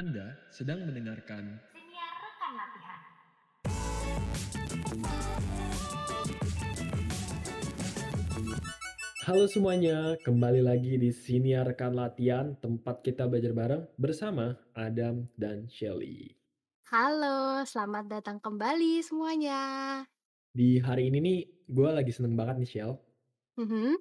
Anda 0.00 0.32
sedang 0.48 0.88
mendengarkan 0.88 1.60
Siniar 1.76 2.12
rekan 2.24 2.52
latihan. 2.56 3.00
Halo 9.28 9.44
semuanya, 9.44 10.16
kembali 10.24 10.64
lagi 10.64 10.96
di 10.96 11.12
Siniar 11.12 11.68
Rekan 11.68 11.92
Latihan, 11.92 12.56
tempat 12.64 13.04
kita 13.04 13.28
belajar 13.28 13.52
bareng 13.52 13.84
bersama 14.00 14.56
Adam 14.72 15.28
dan 15.36 15.68
Shelly. 15.68 16.32
Halo, 16.88 17.60
selamat 17.68 18.08
datang 18.08 18.40
kembali 18.40 19.04
semuanya. 19.04 19.60
Di 20.48 20.80
hari 20.80 21.12
ini 21.12 21.20
nih, 21.20 21.38
gue 21.68 21.90
lagi 21.92 22.08
seneng 22.08 22.40
banget 22.40 22.56
nih 22.56 22.70
Shell, 22.72 22.96
Mhm. 23.60 24.00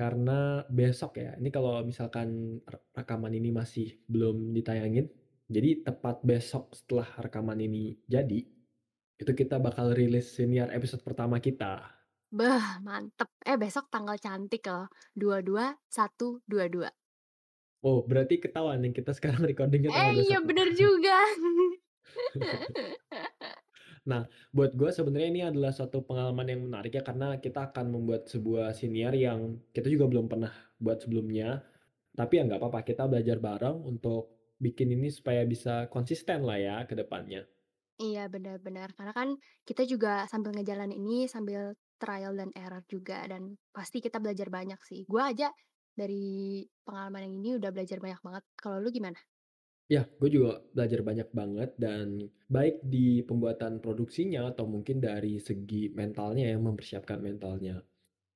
Karena 0.00 0.62
besok 0.78 1.12
ya, 1.22 1.30
ini 1.40 1.48
kalau 1.56 1.72
misalkan 1.90 2.28
re- 2.72 2.84
rekaman 2.98 3.32
ini 3.38 3.50
masih 3.60 3.86
belum 4.12 4.36
ditayangin, 4.56 5.06
jadi 5.54 5.70
tepat 5.86 6.16
besok 6.30 6.64
setelah 6.78 7.08
rekaman 7.24 7.58
ini 7.66 7.96
jadi, 8.14 8.40
itu 9.22 9.32
kita 9.40 9.56
bakal 9.66 9.86
rilis 9.98 10.26
senior 10.36 10.68
episode 10.78 11.02
pertama 11.08 11.36
kita. 11.46 11.72
Bah, 12.38 12.66
mantep. 12.86 13.28
Eh, 13.50 13.56
besok 13.62 13.84
tanggal 13.92 14.16
cantik 14.24 14.62
loh. 14.70 14.86
22 15.18 15.66
122. 15.96 16.90
Oh, 17.86 17.98
berarti 18.08 18.34
ketahuan 18.42 18.78
nih 18.84 18.92
kita 18.98 19.12
sekarang 19.16 19.42
recordingnya 19.50 19.90
tanggal 19.96 20.14
Eh, 20.18 20.26
iya 20.28 20.38
21. 20.42 20.48
bener 20.48 20.68
juga. 20.74 21.16
Nah, 24.06 24.22
buat 24.54 24.72
gue 24.78 24.90
sebenarnya 24.94 25.28
ini 25.34 25.42
adalah 25.50 25.74
suatu 25.74 25.98
pengalaman 26.06 26.46
yang 26.46 26.60
menarik 26.70 26.92
ya 26.98 27.02
karena 27.02 27.42
kita 27.42 27.70
akan 27.74 27.86
membuat 27.90 28.30
sebuah 28.30 28.70
senior 28.70 29.14
yang 29.18 29.58
kita 29.74 29.90
juga 29.90 30.06
belum 30.06 30.26
pernah 30.30 30.52
buat 30.78 31.02
sebelumnya. 31.02 31.62
Tapi 32.14 32.32
ya 32.38 32.42
nggak 32.46 32.60
apa-apa, 32.62 32.80
kita 32.86 33.02
belajar 33.10 33.36
bareng 33.42 33.76
untuk 33.82 34.22
bikin 34.62 34.94
ini 34.96 35.08
supaya 35.12 35.42
bisa 35.44 35.90
konsisten 35.92 36.46
lah 36.48 36.58
ya 36.58 36.76
ke 36.88 36.94
depannya. 36.96 37.44
Iya, 37.96 38.28
benar-benar. 38.28 38.92
Karena 38.96 39.12
kan 39.16 39.28
kita 39.64 39.82
juga 39.88 40.28
sambil 40.28 40.52
ngejalan 40.52 40.92
ini 40.92 41.24
sambil 41.34 41.72
trial 41.96 42.36
dan 42.36 42.52
error 42.52 42.84
juga 42.92 43.24
dan 43.24 43.56
pasti 43.72 44.04
kita 44.04 44.20
belajar 44.20 44.48
banyak 44.52 44.80
sih. 44.84 45.00
Gua 45.08 45.32
aja 45.32 45.48
dari 45.96 46.60
pengalaman 46.84 47.24
yang 47.24 47.34
ini 47.40 47.50
udah 47.56 47.70
belajar 47.72 47.98
banyak 48.04 48.20
banget. 48.20 48.44
Kalau 48.60 48.76
lu 48.84 48.88
gimana? 48.92 49.16
Ya, 49.86 50.02
gue 50.18 50.26
juga 50.26 50.58
belajar 50.74 51.00
banyak 51.06 51.28
banget 51.30 51.70
dan 51.78 52.26
baik 52.50 52.82
di 52.82 53.22
pembuatan 53.22 53.78
produksinya 53.78 54.50
atau 54.50 54.66
mungkin 54.66 54.98
dari 54.98 55.38
segi 55.38 55.94
mentalnya 55.94 56.50
yang 56.50 56.66
mempersiapkan 56.66 57.22
mentalnya. 57.22 57.78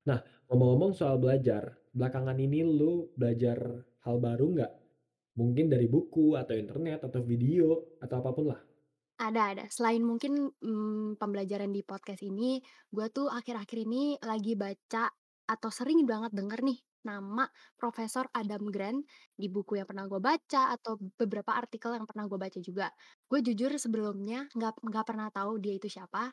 Nah, 0.06 0.22
ngomong-ngomong 0.46 0.94
soal 0.94 1.18
belajar, 1.18 1.74
belakangan 1.90 2.38
ini 2.38 2.62
lu 2.62 3.10
belajar 3.18 3.82
hal 4.06 4.16
baru 4.22 4.46
nggak? 4.54 4.72
Mungkin 5.42 5.66
dari 5.66 5.90
buku 5.90 6.38
atau 6.38 6.54
internet 6.54 7.10
atau 7.10 7.18
video 7.26 7.98
atau 7.98 8.14
apa 8.22 8.30
pun 8.30 8.46
lah. 8.54 8.60
Ada, 9.18 9.42
ada. 9.50 9.64
Selain 9.74 10.00
mungkin 10.06 10.54
mm, 10.54 11.18
pembelajaran 11.18 11.74
di 11.74 11.82
podcast 11.82 12.22
ini, 12.22 12.62
gue 12.94 13.06
tuh 13.10 13.26
akhir-akhir 13.26 13.78
ini 13.90 14.22
lagi 14.22 14.54
baca 14.54 15.10
atau 15.50 15.70
sering 15.74 16.06
banget 16.06 16.30
denger 16.30 16.62
nih 16.62 16.78
nama 17.06 17.44
Profesor 17.76 18.28
Adam 18.34 18.68
Grant 18.68 19.04
di 19.36 19.48
buku 19.48 19.80
yang 19.80 19.88
pernah 19.88 20.04
gue 20.06 20.20
baca 20.20 20.74
atau 20.76 20.96
beberapa 21.16 21.52
artikel 21.56 21.96
yang 21.96 22.06
pernah 22.08 22.24
gue 22.28 22.38
baca 22.38 22.58
juga. 22.60 22.88
Gue 23.28 23.40
jujur 23.44 23.72
sebelumnya 23.76 24.48
nggak 24.52 24.84
nggak 24.84 25.04
pernah 25.08 25.28
tahu 25.32 25.60
dia 25.62 25.74
itu 25.76 25.88
siapa, 25.88 26.32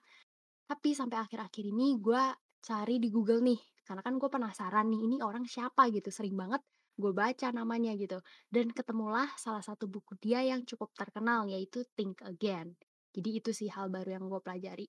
tapi 0.67 0.91
sampai 0.95 1.17
akhir-akhir 1.23 1.63
ini 1.63 1.95
gue 1.99 2.23
cari 2.63 2.99
di 2.99 3.09
Google 3.13 3.41
nih, 3.45 3.59
karena 3.87 4.01
kan 4.03 4.19
gue 4.19 4.29
penasaran 4.31 4.87
nih 4.91 5.01
ini 5.07 5.17
orang 5.23 5.45
siapa 5.47 5.87
gitu, 5.95 6.09
sering 6.11 6.35
banget 6.35 6.61
gue 6.97 7.13
baca 7.13 7.47
namanya 7.53 7.93
gitu. 7.95 8.19
Dan 8.49 8.73
ketemulah 8.73 9.29
salah 9.37 9.61
satu 9.63 9.85
buku 9.87 10.17
dia 10.19 10.41
yang 10.43 10.65
cukup 10.65 10.91
terkenal 10.97 11.45
yaitu 11.47 11.85
Think 11.95 12.19
Again. 12.25 12.75
Jadi 13.15 13.29
itu 13.39 13.49
sih 13.55 13.69
hal 13.71 13.87
baru 13.93 14.17
yang 14.19 14.25
gue 14.27 14.41
pelajari. 14.43 14.87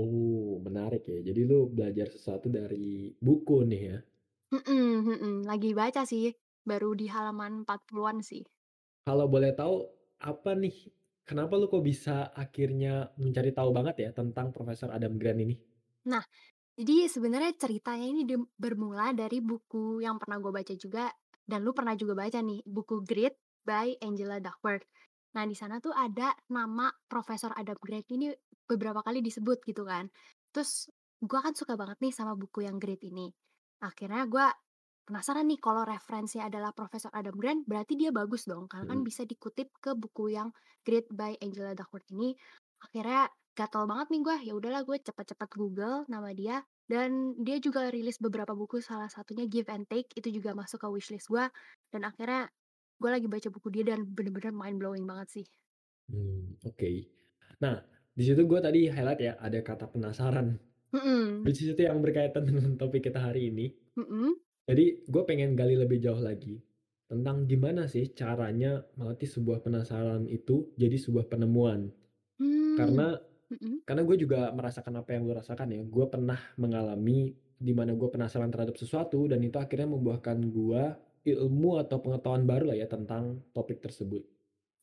Oh, 0.00 0.56
menarik 0.66 1.02
ya. 1.12 1.18
Jadi 1.28 1.40
lu 1.50 1.68
belajar 1.76 2.06
sesuatu 2.08 2.48
dari 2.48 3.12
buku 3.20 3.56
nih 3.70 3.82
ya. 3.92 3.98
Mhm, 4.52 4.88
mhm, 5.08 5.32
lagi 5.50 5.70
baca 5.80 6.02
sih, 6.12 6.26
baru 6.68 6.90
di 7.00 7.06
halaman 7.14 7.52
40-an 7.64 8.18
sih. 8.30 8.42
Kalau 9.06 9.26
boleh 9.34 9.50
tahu, 9.60 9.74
apa 10.22 10.50
nih, 10.62 10.76
kenapa 11.28 11.54
lu 11.58 11.66
kok 11.72 11.82
bisa 11.90 12.16
akhirnya 12.42 13.10
mencari 13.22 13.50
tahu 13.58 13.70
banget 13.76 13.96
ya 14.04 14.10
tentang 14.18 14.46
Profesor 14.54 14.88
Adam 14.96 15.18
Grant 15.20 15.40
ini? 15.46 15.56
Nah, 16.10 16.22
jadi 16.78 17.06
sebenarnya 17.10 17.52
ceritanya 17.58 18.06
ini 18.06 18.22
bermula 18.58 19.14
dari 19.14 19.38
buku 19.42 20.02
yang 20.02 20.16
pernah 20.22 20.38
gue 20.42 20.52
baca 20.54 20.74
juga, 20.78 21.10
dan 21.46 21.62
lu 21.66 21.72
pernah 21.74 21.94
juga 21.98 22.14
baca 22.18 22.38
nih, 22.42 22.62
buku 22.66 23.02
Grit 23.06 23.34
by 23.66 23.98
Angela 24.02 24.38
Duckworth. 24.42 24.86
Nah, 25.38 25.44
di 25.46 25.54
sana 25.58 25.78
tuh 25.82 25.94
ada 25.94 26.34
nama 26.50 26.90
Profesor 27.10 27.52
Adam 27.54 27.78
Grant 27.82 28.08
ini 28.14 28.30
beberapa 28.66 29.02
kali 29.06 29.20
disebut 29.22 29.62
gitu 29.66 29.84
kan. 29.86 30.10
Terus 30.54 30.88
gue 31.22 31.40
kan 31.42 31.54
suka 31.54 31.74
banget 31.78 31.98
nih 32.02 32.14
sama 32.14 32.34
buku 32.38 32.66
yang 32.66 32.78
Grit 32.82 33.02
ini. 33.06 33.30
Akhirnya 33.82 34.24
gue 34.30 34.46
penasaran 35.02 35.44
nih 35.50 35.58
kalau 35.58 35.82
referensinya 35.82 36.46
adalah 36.46 36.70
Profesor 36.70 37.10
Adam 37.10 37.34
Grant, 37.34 37.66
berarti 37.66 37.98
dia 37.98 38.14
bagus 38.14 38.46
dong, 38.46 38.70
karena 38.70 38.94
kan 38.94 39.02
bisa 39.02 39.26
dikutip 39.26 39.74
ke 39.82 39.98
buku 39.98 40.32
yang 40.38 40.54
Grit 40.86 41.10
by 41.10 41.34
Angela 41.42 41.74
Duckworth 41.74 42.06
ini. 42.14 42.38
Akhirnya 42.78 43.26
gatel 43.52 43.84
banget 43.90 44.06
nih 44.14 44.20
gue, 44.22 44.36
ya 44.48 44.52
udahlah 44.54 44.82
gue 44.86 44.96
cepet-cepet 45.02 45.50
Google 45.58 46.06
nama 46.06 46.30
dia 46.32 46.62
dan 46.86 47.34
dia 47.40 47.58
juga 47.58 47.90
rilis 47.90 48.18
beberapa 48.18 48.54
buku 48.54 48.80
salah 48.80 49.10
satunya 49.10 49.46
Give 49.46 49.68
and 49.70 49.86
Take 49.90 50.12
itu 50.18 50.28
juga 50.40 50.54
masuk 50.56 50.82
ke 50.82 50.88
wishlist 50.88 51.28
gue 51.30 51.44
dan 51.92 52.02
akhirnya 52.06 52.48
gue 52.98 53.10
lagi 53.10 53.26
baca 53.26 53.48
buku 53.50 53.68
dia 53.74 53.84
dan 53.92 54.06
bener-bener 54.06 54.54
mind 54.54 54.78
blowing 54.78 55.04
banget 55.04 55.42
sih. 55.42 55.46
Hmm, 56.10 56.54
oke. 56.62 56.90
Nah, 57.62 57.82
di 58.14 58.22
situ 58.22 58.46
gue 58.46 58.60
tadi 58.62 58.86
highlight 58.90 59.20
ya 59.20 59.32
ada 59.38 59.58
kata 59.60 59.90
penasaran. 59.90 60.71
Mm-mm. 60.92 61.44
Di 61.44 61.52
situ 61.56 61.80
yang 61.80 62.00
berkaitan 62.04 62.44
dengan 62.48 62.76
topik 62.76 63.08
kita 63.08 63.20
hari 63.20 63.48
ini. 63.48 63.72
Jadi 64.68 65.04
gue 65.08 65.22
pengen 65.26 65.58
gali 65.58 65.74
lebih 65.74 65.98
jauh 65.98 66.20
lagi 66.20 66.60
tentang 67.12 67.44
gimana 67.44 67.84
sih 67.84 68.08
caranya 68.16 68.80
melatih 68.96 69.28
sebuah 69.28 69.60
penasaran 69.60 70.24
itu 70.32 70.72
jadi 70.80 70.96
sebuah 70.96 71.28
penemuan. 71.28 71.92
Hmm. 72.40 72.76
Karena 72.78 73.20
karena 73.84 74.02
gue 74.08 74.16
juga 74.16 74.48
merasakan 74.48 75.04
apa 75.04 75.12
yang 75.12 75.28
gue 75.28 75.36
rasakan 75.36 75.76
ya. 75.76 75.82
Gue 75.84 76.08
pernah 76.08 76.40
mengalami 76.56 77.36
di 77.62 77.72
mana 77.76 77.92
gue 77.92 78.08
penasaran 78.08 78.48
terhadap 78.48 78.80
sesuatu 78.80 79.28
dan 79.28 79.44
itu 79.44 79.60
akhirnya 79.60 79.92
membuahkan 79.92 80.38
gue 80.40 80.82
ilmu 81.22 81.78
atau 81.78 82.02
pengetahuan 82.02 82.42
baru 82.42 82.74
lah 82.74 82.76
ya 82.80 82.88
tentang 82.90 83.44
topik 83.54 83.78
tersebut. 83.78 84.24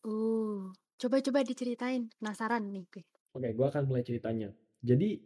Oh, 0.07 0.71
coba-coba 0.95 1.43
diceritain, 1.43 2.07
penasaran 2.15 2.71
nih 2.71 2.85
gue. 2.87 3.03
Oke, 3.35 3.49
gue 3.51 3.65
akan 3.67 3.83
mulai 3.83 4.05
ceritanya. 4.05 4.53
Jadi 4.79 5.19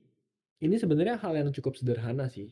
ini 0.63 0.79
sebenarnya 0.79 1.19
hal 1.19 1.35
yang 1.35 1.51
cukup 1.51 1.75
sederhana 1.75 2.31
sih. 2.31 2.47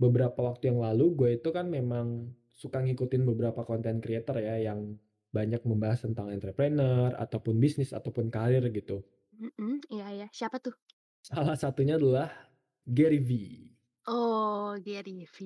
Beberapa 0.00 0.40
waktu 0.40 0.72
yang 0.72 0.80
lalu 0.80 1.12
gue 1.12 1.30
itu 1.36 1.52
kan 1.52 1.68
memang 1.68 2.32
suka 2.56 2.80
ngikutin 2.80 3.28
beberapa 3.28 3.68
content 3.68 4.00
creator 4.00 4.40
ya 4.40 4.72
yang 4.72 4.96
banyak 5.30 5.62
membahas 5.68 6.08
tentang 6.08 6.32
entrepreneur 6.32 7.12
ataupun 7.14 7.60
bisnis 7.60 7.92
ataupun 7.92 8.32
karir 8.32 8.64
gitu. 8.72 9.04
Mm-mm. 9.36 9.84
Iya 9.92 10.24
ya, 10.24 10.28
siapa 10.32 10.56
tuh? 10.58 10.72
Salah 11.20 11.54
satunya 11.54 12.00
adalah 12.00 12.32
Gary 12.88 13.20
V. 13.20 13.30
Oh, 14.08 14.74
Gary 14.80 15.28
V. 15.28 15.36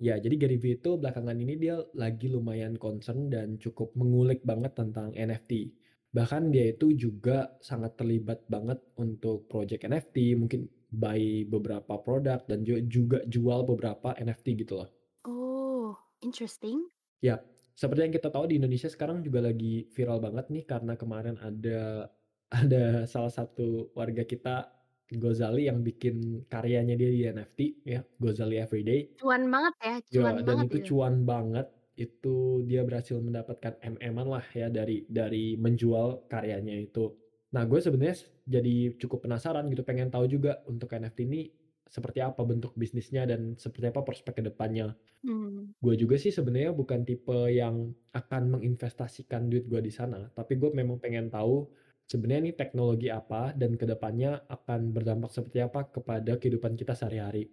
Ya, 0.00 0.16
jadi 0.16 0.34
Gary 0.40 0.56
V 0.56 0.80
itu 0.80 0.96
belakangan 0.96 1.36
ini 1.36 1.54
dia 1.60 1.76
lagi 1.92 2.26
lumayan 2.32 2.80
concern 2.80 3.28
dan 3.28 3.60
cukup 3.60 3.92
mengulik 3.94 4.40
banget 4.42 4.74
tentang 4.74 5.12
NFT. 5.12 5.70
Bahkan 6.08 6.48
dia 6.48 6.72
itu 6.72 6.96
juga 6.96 7.52
sangat 7.60 8.00
terlibat 8.00 8.48
banget 8.48 8.80
untuk 8.96 9.44
project 9.46 9.84
NFT, 9.84 10.40
mungkin 10.40 10.64
buy 10.92 11.44
beberapa 11.48 11.94
produk 12.00 12.40
dan 12.48 12.64
ju- 12.66 12.84
juga 12.88 13.18
jual 13.28 13.60
beberapa 13.68 14.14
NFT 14.16 14.56
gitu 14.58 14.74
loh. 14.80 14.90
Oh, 15.24 15.94
interesting. 16.20 16.90
Ya, 17.18 17.42
seperti 17.74 18.06
yang 18.06 18.14
kita 18.14 18.28
tahu 18.30 18.46
di 18.50 18.58
Indonesia 18.62 18.86
sekarang 18.90 19.22
juga 19.26 19.42
lagi 19.42 19.86
viral 19.90 20.18
banget 20.22 20.46
nih 20.54 20.64
karena 20.66 20.94
kemarin 20.94 21.36
ada 21.42 22.10
ada 22.58 23.04
salah 23.04 23.32
satu 23.32 23.92
warga 23.98 24.24
kita 24.24 24.72
Gozali 25.08 25.64
yang 25.72 25.80
bikin 25.80 26.44
karyanya 26.52 26.92
dia 27.00 27.08
di 27.08 27.20
NFT 27.24 27.60
ya, 27.84 28.04
Gozali 28.20 28.60
Everyday. 28.60 29.00
Cuan 29.20 29.42
banget 29.52 29.74
ya, 29.84 29.94
Ya, 30.08 30.22
cuan 30.22 30.36
dan 30.46 30.46
banget 30.48 30.66
itu 30.68 30.76
itu. 30.80 30.86
cuan 30.92 31.14
banget. 31.28 31.66
Itu 31.98 32.62
dia 32.68 32.86
berhasil 32.86 33.18
mendapatkan 33.18 33.74
MM-an 33.82 34.28
lah 34.30 34.46
ya 34.54 34.68
dari 34.70 35.04
dari 35.10 35.56
menjual 35.58 36.28
karyanya 36.30 36.76
itu. 36.78 37.04
Nah, 37.48 37.64
gue 37.64 37.80
sebenarnya 37.80 38.16
jadi 38.44 38.92
cukup 39.00 39.24
penasaran 39.24 39.64
gitu, 39.72 39.80
pengen 39.84 40.12
tahu 40.12 40.28
juga 40.28 40.60
untuk 40.68 40.92
NFT 40.92 41.18
ini 41.24 41.48
seperti 41.88 42.20
apa 42.20 42.44
bentuk 42.44 42.76
bisnisnya 42.76 43.24
dan 43.24 43.56
seperti 43.56 43.88
apa 43.88 44.04
prospek 44.04 44.40
ke 44.40 44.42
depannya. 44.44 44.92
Hmm. 45.24 45.72
Gue 45.80 45.96
juga 45.96 46.20
sih 46.20 46.28
sebenarnya 46.28 46.76
bukan 46.76 47.02
tipe 47.08 47.48
yang 47.48 47.90
akan 48.12 48.60
menginvestasikan 48.60 49.48
duit 49.48 49.64
gue 49.64 49.80
di 49.80 49.88
sana, 49.88 50.28
tapi 50.36 50.60
gue 50.60 50.68
memang 50.68 51.00
pengen 51.00 51.32
tahu 51.32 51.64
sebenarnya 52.04 52.40
ini 52.48 52.52
teknologi 52.52 53.08
apa 53.08 53.56
dan 53.56 53.76
ke 53.80 53.88
depannya 53.88 54.44
akan 54.52 54.92
berdampak 54.92 55.32
seperti 55.32 55.64
apa 55.64 55.88
kepada 55.88 56.36
kehidupan 56.36 56.76
kita 56.76 56.92
sehari-hari. 56.92 57.48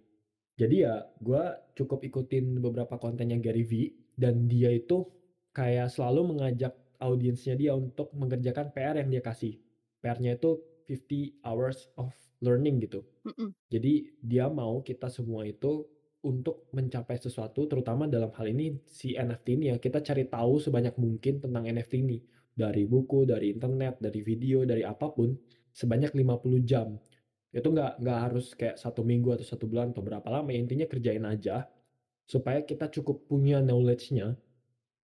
Jadi 0.56 0.84
ya 0.84 1.04
gue 1.20 1.42
cukup 1.76 2.04
ikutin 2.04 2.60
beberapa 2.60 2.96
kontennya 2.96 3.36
Gary 3.40 3.64
V 3.64 3.72
dan 4.16 4.48
dia 4.48 4.72
itu 4.72 5.04
kayak 5.52 5.92
selalu 5.92 6.36
mengajak 6.36 6.72
audiensnya 6.96 7.56
dia 7.56 7.76
untuk 7.76 8.08
mengerjakan 8.16 8.72
PR 8.72 8.96
yang 9.00 9.12
dia 9.12 9.20
kasih. 9.20 9.60
PR-nya 10.06 10.38
itu 10.38 10.62
50 10.86 11.42
hours 11.42 11.90
of 11.98 12.14
learning 12.38 12.78
gitu. 12.86 13.02
Mhm. 13.26 13.50
Jadi 13.66 14.14
dia 14.22 14.46
mau 14.46 14.78
kita 14.86 15.10
semua 15.10 15.42
itu 15.42 15.82
untuk 16.22 16.70
mencapai 16.70 17.18
sesuatu, 17.18 17.66
terutama 17.66 18.06
dalam 18.06 18.30
hal 18.34 18.46
ini 18.50 18.78
si 18.86 19.18
NFT 19.18 19.46
ini 19.58 19.64
ya, 19.74 19.76
kita 19.82 20.02
cari 20.02 20.26
tahu 20.26 20.62
sebanyak 20.62 20.94
mungkin 20.98 21.42
tentang 21.42 21.66
NFT 21.66 22.02
ini. 22.02 22.18
Dari 22.56 22.88
buku, 22.88 23.28
dari 23.28 23.52
internet, 23.52 24.00
dari 24.00 24.24
video, 24.24 24.64
dari 24.64 24.80
apa 24.86 25.12
pun, 25.12 25.34
sebanyak 25.74 26.16
50 26.16 26.62
jam. 26.64 26.96
Itu 27.52 27.68
nggak 27.74 28.00
nggak 28.00 28.18
harus 28.30 28.56
kayak 28.56 28.80
satu 28.80 29.04
minggu 29.04 29.36
atau 29.36 29.46
satu 29.46 29.68
bulan 29.68 29.92
atau 29.92 30.02
berapa 30.02 30.28
lama, 30.30 30.48
ya 30.50 30.58
intinya 30.62 30.86
kerjain 30.88 31.24
aja 31.24 31.68
supaya 32.26 32.64
kita 32.66 32.90
cukup 32.90 33.30
punya 33.30 33.62
knowledge-nya, 33.62 34.34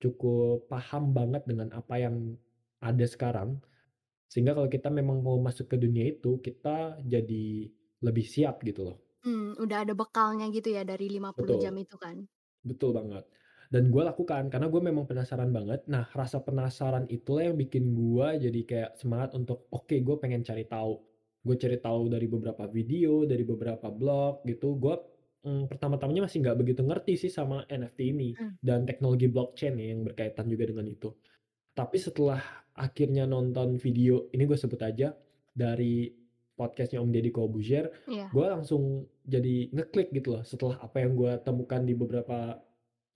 cukup 0.03 0.67
paham 0.67 1.15
banget 1.15 1.47
dengan 1.47 1.71
apa 1.71 2.03
yang 2.03 2.35
ada 2.83 3.07
sekarang, 3.07 3.63
sehingga 4.33 4.57
kalau 4.57 4.71
kita 4.73 4.89
memang 4.89 5.21
mau 5.27 5.37
masuk 5.49 5.67
ke 5.73 5.77
dunia 5.85 6.05
itu, 6.17 6.41
kita 6.47 7.05
jadi 7.05 7.45
lebih 8.07 8.25
siap 8.35 8.65
gitu 8.69 8.81
loh. 8.89 8.99
Mmm, 9.27 9.49
udah 9.65 9.79
ada 9.83 9.95
bekalnya 10.01 10.47
gitu 10.57 10.69
ya 10.77 10.83
dari 10.91 11.07
50 11.15 11.57
jam 11.63 11.75
Betul. 11.75 11.83
itu 11.85 11.97
kan? 12.05 12.17
Betul 12.63 12.95
banget. 12.95 13.27
Dan 13.73 13.89
gue 13.89 14.03
lakukan 14.05 14.53
karena 14.53 14.69
gue 14.69 14.83
memang 14.85 15.05
penasaran 15.09 15.51
banget. 15.51 15.89
Nah, 15.89 16.05
rasa 16.13 16.45
penasaran 16.45 17.09
itulah 17.09 17.49
yang 17.51 17.57
bikin 17.59 17.97
gue 17.97 18.29
jadi 18.51 18.61
kayak 18.69 18.91
semangat 19.01 19.33
untuk, 19.39 19.67
"Oke, 19.73 19.99
gue 20.05 20.17
pengen 20.21 20.45
cari 20.45 20.69
tahu." 20.69 21.03
Gue 21.43 21.57
cari 21.59 21.79
tahu 21.81 22.07
dari 22.13 22.27
beberapa 22.31 22.69
video, 22.71 23.25
dari 23.27 23.43
beberapa 23.43 23.89
blog 23.91 24.45
gitu. 24.47 24.77
Gue, 24.79 24.95
mmm, 25.43 25.67
pertama-tamanya 25.73 26.29
masih 26.31 26.39
nggak 26.45 26.59
begitu 26.61 26.83
ngerti 26.87 27.15
sih 27.19 27.33
sama 27.33 27.65
NFT 27.67 28.13
ini 28.15 28.37
Mmm. 28.41 28.57
dan 28.63 28.85
teknologi 28.87 29.27
blockchain 29.33 29.75
ya 29.81 29.87
yang 29.97 30.03
berkaitan 30.07 30.47
juga 30.53 30.65
dengan 30.71 30.87
itu. 30.93 31.09
Tapi 31.73 31.97
setelah 31.97 32.41
akhirnya 32.77 33.25
nonton 33.25 33.81
video, 33.81 34.29
ini 34.33 34.45
gue 34.45 34.57
sebut 34.57 34.81
aja, 34.85 35.17
dari 35.53 36.13
podcast-nya 36.53 37.01
Om 37.01 37.09
Deddy 37.13 37.33
Corbuzier, 37.33 37.89
Iya. 38.09 38.29
gue 38.29 38.47
langsung 38.49 39.09
jadi 39.25 39.73
ngeklik 39.73 40.13
gitu 40.13 40.37
loh 40.37 40.45
setelah 40.45 40.77
apa 40.81 41.01
yang 41.01 41.17
gue 41.17 41.33
temukan 41.41 41.81
di 41.81 41.97
beberapa 41.97 42.61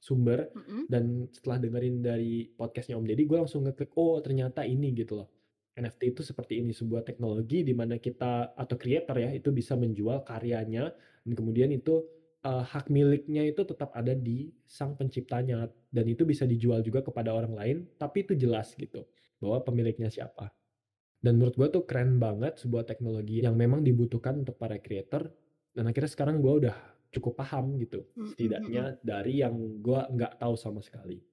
sumber 0.00 0.53
Mhm. 0.53 0.82
dan 0.88 1.05
setelah 1.32 1.56
dengerin 1.61 2.00
dari 2.00 2.49
podcast-nya 2.49 2.97
Om 2.97 3.05
Deddy, 3.05 3.25
gue 3.29 3.38
langsung 3.41 3.64
ngeklik, 3.64 3.93
"Oh 3.97 4.20
ternyata 4.20 4.64
ini," 4.64 4.93
gitu 4.97 5.20
loh. 5.20 5.29
NFT 5.76 6.17
itu 6.17 6.25
seperti 6.25 6.64
ini, 6.64 6.73
sebuah 6.73 7.05
teknologi 7.05 7.61
di 7.61 7.76
mana 7.76 8.00
kita 8.00 8.56
atau 8.56 8.76
creator 8.81 9.20
ya, 9.20 9.29
itu 9.37 9.53
bisa 9.53 9.76
menjual 9.76 10.25
karyanya 10.25 10.88
dan 11.25 11.32
kemudian 11.37 11.69
itu, 11.69 12.00
eee, 12.46 12.62
hak 12.72 12.87
miliknya 12.94 13.43
itu 13.50 13.62
tetap 13.66 13.90
ada 13.98 14.14
di 14.14 14.54
sang 14.66 14.94
penciptanya 15.00 15.69
dan 15.90 16.06
itu 16.06 16.22
bisa 16.28 16.44
dijual 16.46 16.81
juga 16.87 17.02
kepada 17.08 17.34
orang 17.34 17.54
lain, 17.60 17.78
tapi 17.98 18.22
itu 18.26 18.34
jelas 18.38 18.75
gitu, 18.78 19.06
bahwa 19.43 19.58
pemiliknya 19.66 20.08
siapa. 20.12 20.54
Dan 21.25 21.40
menurut 21.40 21.56
gue 21.58 21.69
tuh 21.75 21.84
keren 21.88 22.20
banget 22.22 22.60
sebuah 22.62 22.84
teknologi 22.88 23.43
yang 23.44 23.56
memang 23.58 23.82
dibutuhkan 23.82 24.40
untuk 24.44 24.56
para 24.60 24.78
creator 24.78 25.32
dan 25.75 25.84
akhirnya 25.90 26.10
sekarang 26.12 26.37
gue 26.44 26.54
udah 26.69 26.76
cukup 27.12 27.34
paham 27.40 27.76
gitu, 27.82 28.06
Mhm 28.16 28.34
mhm. 28.40 28.87
setidaknya 28.87 29.00
dari 29.02 29.40
yang 29.43 29.56
gue 29.82 30.00
nggak 30.14 30.38
tahu 30.43 30.54
sama 30.58 30.81
sekali. 30.84 31.25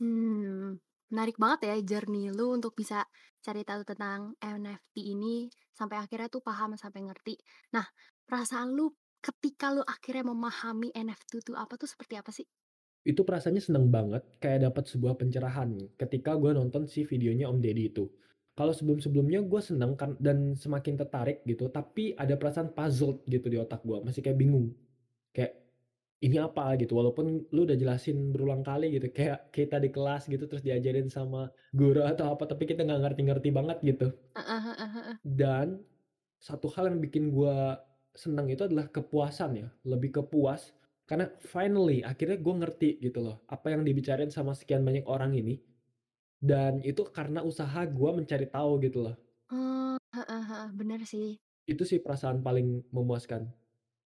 Hmm, 0.00 0.74
menarik 1.10 1.36
banget 1.38 1.60
ya 1.70 1.74
journey 1.86 2.26
lu 2.34 2.50
untuk 2.58 2.74
bisa 2.74 3.06
cari 3.44 3.62
tahu 3.62 3.86
tentang 3.86 4.34
NFT 4.42 5.14
ini, 5.14 5.46
sampai 5.70 5.96
akhirnya 6.02 6.26
tuh 6.34 6.42
paham 6.42 6.74
sampai 6.74 7.06
ngerti. 7.06 7.34
Nah, 7.74 7.86
perasaan 8.26 8.74
lu 8.74 8.90
ketika 9.24 9.72
lu 9.72 9.80
akhirnya 9.80 10.28
memahami 10.28 10.92
NFT 10.92 11.40
itu 11.40 11.56
apa 11.56 11.80
tuh 11.80 11.88
seperti 11.88 12.20
apa 12.20 12.28
sih? 12.28 12.44
Itu 13.08 13.24
perasaannya 13.24 13.64
seneng 13.64 13.88
banget, 13.88 14.20
kayak 14.36 14.68
dapat 14.68 14.84
sebuah 14.92 15.16
pencerahan 15.16 15.76
ketika 15.96 16.36
gue 16.36 16.52
nonton 16.52 16.84
si 16.84 17.08
videonya 17.08 17.48
Om 17.48 17.64
Deddy 17.64 17.88
itu. 17.88 18.04
Kalau 18.54 18.70
sebelum-sebelumnya 18.70 19.42
gue 19.44 19.60
seneng 19.64 19.96
kan 19.98 20.14
dan 20.20 20.54
semakin 20.54 20.94
tertarik 21.00 21.42
gitu, 21.42 21.72
tapi 21.72 22.12
ada 22.14 22.38
perasaan 22.38 22.70
puzzled 22.70 23.24
gitu 23.26 23.48
di 23.48 23.58
otak 23.58 23.82
gue, 23.82 23.98
masih 24.04 24.22
kayak 24.22 24.38
bingung. 24.38 24.70
Kayak, 25.34 25.58
ini 26.22 26.38
apa 26.38 26.78
gitu, 26.78 26.94
walaupun 26.94 27.50
lu 27.50 27.60
udah 27.66 27.74
jelasin 27.74 28.30
berulang 28.30 28.62
kali 28.62 28.94
gitu, 28.94 29.10
kayak 29.10 29.50
kita 29.50 29.82
di 29.82 29.90
kelas 29.90 30.30
gitu, 30.30 30.46
terus 30.46 30.62
diajarin 30.62 31.10
sama 31.10 31.50
guru 31.74 32.06
atau 32.06 32.30
apa, 32.30 32.46
tapi 32.46 32.64
kita 32.64 32.86
nggak 32.86 33.00
ngerti-ngerti 33.10 33.48
banget 33.50 33.78
gitu. 33.82 34.08
Dan, 35.20 35.82
satu 36.38 36.70
hal 36.72 36.94
yang 36.94 37.02
bikin 37.02 37.34
gua 37.34 37.82
seneng 38.14 38.46
itu 38.54 38.62
adalah 38.68 38.86
kepuasan 38.90 39.50
ya, 39.62 39.68
lebih 39.86 40.10
ke 40.16 40.22
puas 40.32 40.72
karena 41.08 41.26
finally 41.44 42.00
akhirnya 42.00 42.38
gue 42.40 42.54
ngerti 42.62 42.88
gitu 43.04 43.20
loh, 43.26 43.36
apa 43.54 43.66
yang 43.74 43.82
dibicarain 43.88 44.32
sama 44.32 44.52
sekian 44.56 44.82
banyak 44.88 45.04
orang 45.14 45.32
ini, 45.36 45.60
dan 46.42 46.80
itu 46.84 47.02
karena 47.16 47.40
usaha 47.50 47.80
gua 47.88 48.10
mencari 48.18 48.46
tahu 48.50 48.72
gitu 48.86 49.00
loh. 49.06 49.16
Oh, 49.50 49.96
bener 50.78 51.00
sih. 51.06 51.38
Itu 51.72 51.82
sih 51.88 52.00
perasaan 52.04 52.40
paling 52.44 52.88
memuaskan. 52.92 53.42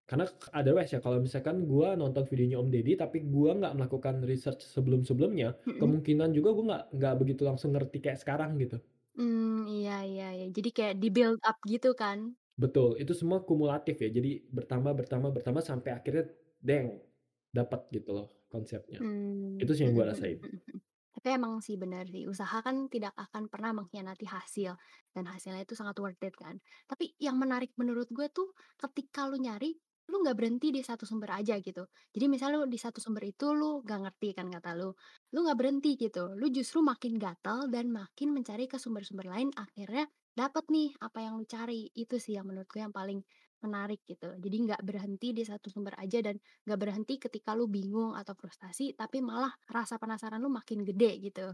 Karena 0.08 0.26
otherwise 0.58 0.92
ya 0.96 1.00
kalau 1.04 1.18
misalkan 1.26 1.66
gua 1.70 1.94
nonton 1.98 2.24
videonya 2.30 2.58
Om 2.62 2.68
Deddy, 2.74 2.94
tapi 3.00 3.18
gua 3.34 3.50
nggak 3.58 3.74
melakukan 3.78 4.16
research 4.30 4.62
sebelum-sebelumnya, 4.74 5.48
Mhm. 5.66 5.78
kemungkinan 5.80 6.30
juga 6.36 6.50
gua 6.56 6.64
nggak 6.70 6.84
nggak 6.98 7.14
begitu 7.22 7.42
langsung 7.48 7.70
ngerti 7.76 7.98
kayak 8.04 8.20
sekarang 8.22 8.56
gitu. 8.62 8.78
Mmm, 9.18 9.66
iya 9.74 9.92
iya 10.10 10.24
iya, 10.36 10.44
jadi 10.56 10.68
kayak 10.76 10.94
di-build 11.02 11.38
up 11.48 11.56
gitu 11.72 11.88
kan? 12.00 12.18
Betul, 12.58 12.98
itu 12.98 13.12
semua 13.14 13.46
kumulatif 13.46 14.02
ya, 14.02 14.10
jadi 14.10 14.42
bertambah 14.50 14.92
bertambah 14.98 15.30
bertambah 15.30 15.62
sampai 15.62 15.90
akhirnya 15.94 16.24
deng, 16.58 17.06
dapat 17.54 17.86
gitu 17.94 18.10
loh 18.16 18.26
konsepnya. 18.50 19.02
Mmm, 19.02 19.62
Itu 19.62 19.72
sih 19.78 19.86
yang 19.86 19.94
mhm 19.94 19.98
gua 19.98 20.10
mhm 20.14 20.14
rasain. 20.14 20.42
mhm. 20.42 20.78
Tapi 21.18 21.28
emang 21.34 21.58
sih 21.66 21.74
bener 21.82 22.06
sih, 22.14 22.24
usaha 22.30 22.58
kan 22.62 22.86
tidak 22.94 23.10
akan 23.18 23.50
pernah 23.50 23.74
mengkhianati 23.74 24.26
hasil, 24.30 24.78
dan 25.14 25.24
hasilnya 25.26 25.66
itu 25.66 25.74
sangat 25.74 25.98
worth 25.98 26.22
it 26.22 26.34
kan. 26.38 26.62
Tapi 26.86 27.18
yang 27.18 27.34
menarik 27.42 27.74
menurut 27.74 28.06
gue 28.14 28.26
tuh 28.30 28.54
ketika 28.78 29.26
lu 29.26 29.34
nyari, 29.42 29.74
lu 30.10 30.22
nggak 30.22 30.36
berhenti 30.38 30.70
di 30.70 30.78
satu 30.86 31.02
sumber 31.10 31.34
aja 31.42 31.58
gitu. 31.58 31.90
Jadi 32.14 32.26
misalnya 32.30 32.62
lu 32.62 32.70
di 32.70 32.78
satu 32.78 33.02
sumber 33.02 33.26
itu 33.26 33.50
lu 33.50 33.82
nggak 33.82 33.98
ngerti 34.06 34.28
kan 34.38 34.46
kata 34.46 34.70
lu, 34.78 34.94
lu 35.34 35.38
nggak 35.42 35.58
berhenti 35.58 35.90
gitu, 35.98 36.30
lu 36.38 36.46
justru 36.54 36.78
makin 36.86 37.18
gatal 37.18 37.66
dan 37.66 37.90
makin 37.90 38.30
mencari 38.30 38.70
ke 38.70 38.78
sumber-sumber 38.78 39.26
lain, 39.26 39.50
akhirnya 39.58 40.06
dapet 40.40 40.64
nih 40.74 40.88
apa 41.06 41.18
yang 41.24 41.34
lu 41.40 41.44
cari. 41.54 41.80
Itu 42.02 42.14
sih 42.24 42.32
yang 42.38 42.46
menurut 42.48 42.68
gue 42.72 42.80
yang 42.84 42.94
paling 43.00 43.20
menarik 43.64 44.00
gitu. 44.10 44.28
Jadi 44.44 44.56
nggak 44.66 44.82
berhenti 44.88 45.28
di 45.38 45.42
satu 45.50 45.66
sumber 45.74 45.94
aja 46.04 46.18
dan 46.26 46.36
nggak 46.66 46.78
berhenti 46.82 47.14
ketika 47.24 47.50
lu 47.58 47.66
bingung 47.76 48.12
atau 48.20 48.34
frustasi, 48.40 48.84
tapi 49.00 49.18
malah 49.24 49.52
rasa 49.76 49.94
penasaran 50.02 50.38
lu 50.44 50.50
makin 50.58 50.80
gede 50.88 51.10
gitu. 51.26 51.46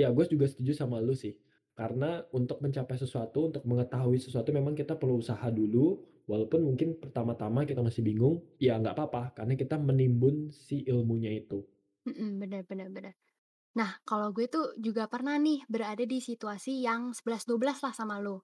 Ya, 0.00 0.08
gue 0.16 0.24
juga 0.32 0.46
setuju 0.50 0.72
sama 0.80 0.96
lu 1.06 1.12
sih. 1.22 1.34
Karena 1.78 2.10
untuk 2.34 2.58
mencapai 2.64 2.96
sesuatu, 2.98 3.38
untuk 3.52 3.62
mengetahui 3.70 4.18
sesuatu 4.18 4.50
memang 4.58 4.74
kita 4.74 4.94
perlu 4.98 5.14
usaha 5.22 5.46
dulu, 5.60 5.86
walaupun 6.30 6.60
mungkin 6.66 6.88
pertama-tama 7.02 7.60
kita 7.68 7.80
masih 7.86 8.02
bingung, 8.08 8.42
ya 8.58 8.74
nggak 8.80 8.94
apa-apa, 8.98 9.22
karena 9.38 9.54
kita 9.54 9.76
menimbun 9.78 10.50
si 10.50 10.82
ilmunya 10.90 11.30
itu. 11.34 11.62
Mhm, 12.06 12.40
bener 12.40 12.62
bener 12.70 12.88
bener. 12.94 13.14
Nah, 13.78 13.92
kalau 14.08 14.28
gue 14.36 14.46
tuh 14.54 14.66
juga 14.86 15.04
pernah 15.12 15.36
nih 15.46 15.58
berada 15.74 16.04
di 16.12 16.18
situasi 16.28 16.72
yang 16.86 17.02
11-12 17.18 17.78
lah 17.84 17.94
sama 18.00 18.16
lu. 18.24 18.36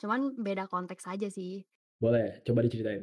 Cuman 0.00 0.20
beda 0.46 0.64
konteks 0.72 1.04
aja 1.14 1.28
sih. 1.38 1.54
Boleh, 2.02 2.42
coba 2.44 2.60
diceritain. 2.66 3.02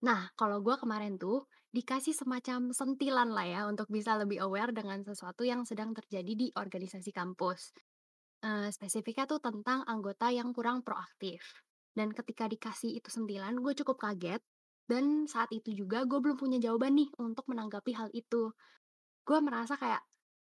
Nah, 0.00 0.32
kalau 0.36 0.64
gue 0.64 0.76
kemarin 0.80 1.20
tuh 1.20 1.44
dikasih 1.76 2.16
semacam 2.16 2.72
sentilan 2.72 3.28
lah 3.30 3.46
ya 3.46 3.60
untuk 3.68 3.86
bisa 3.92 4.16
lebih 4.16 4.40
aware 4.42 4.72
dengan 4.72 5.04
sesuatu 5.04 5.44
yang 5.44 5.62
sedang 5.68 5.92
terjadi 5.92 6.32
di 6.32 6.46
organisasi 6.56 7.12
kampus. 7.12 7.76
Eee, 8.44 8.68
spesifiknya 8.74 9.26
tuh 9.30 9.40
tentang 9.42 9.84
anggota 9.88 10.28
yang 10.32 10.52
kurang 10.56 10.82
proaktif. 10.86 11.64
Dan 11.96 12.12
ketika 12.16 12.46
dikasih 12.48 13.00
itu 13.02 13.08
sentilan, 13.12 13.58
gue 13.60 13.74
cukup 13.76 13.98
kaget 14.00 14.42
dan 14.90 15.26
saat 15.30 15.50
itu 15.54 15.72
juga 15.76 16.04
gue 16.08 16.18
belum 16.22 16.38
punya 16.40 16.58
jawaban 16.62 16.96
nih 16.98 17.10
untuk 17.20 17.46
menanggapi 17.50 17.92
hal 17.96 18.08
itu. 18.16 18.52
Gue 19.28 19.38
merasa 19.44 19.76
kayak, 19.80 20.02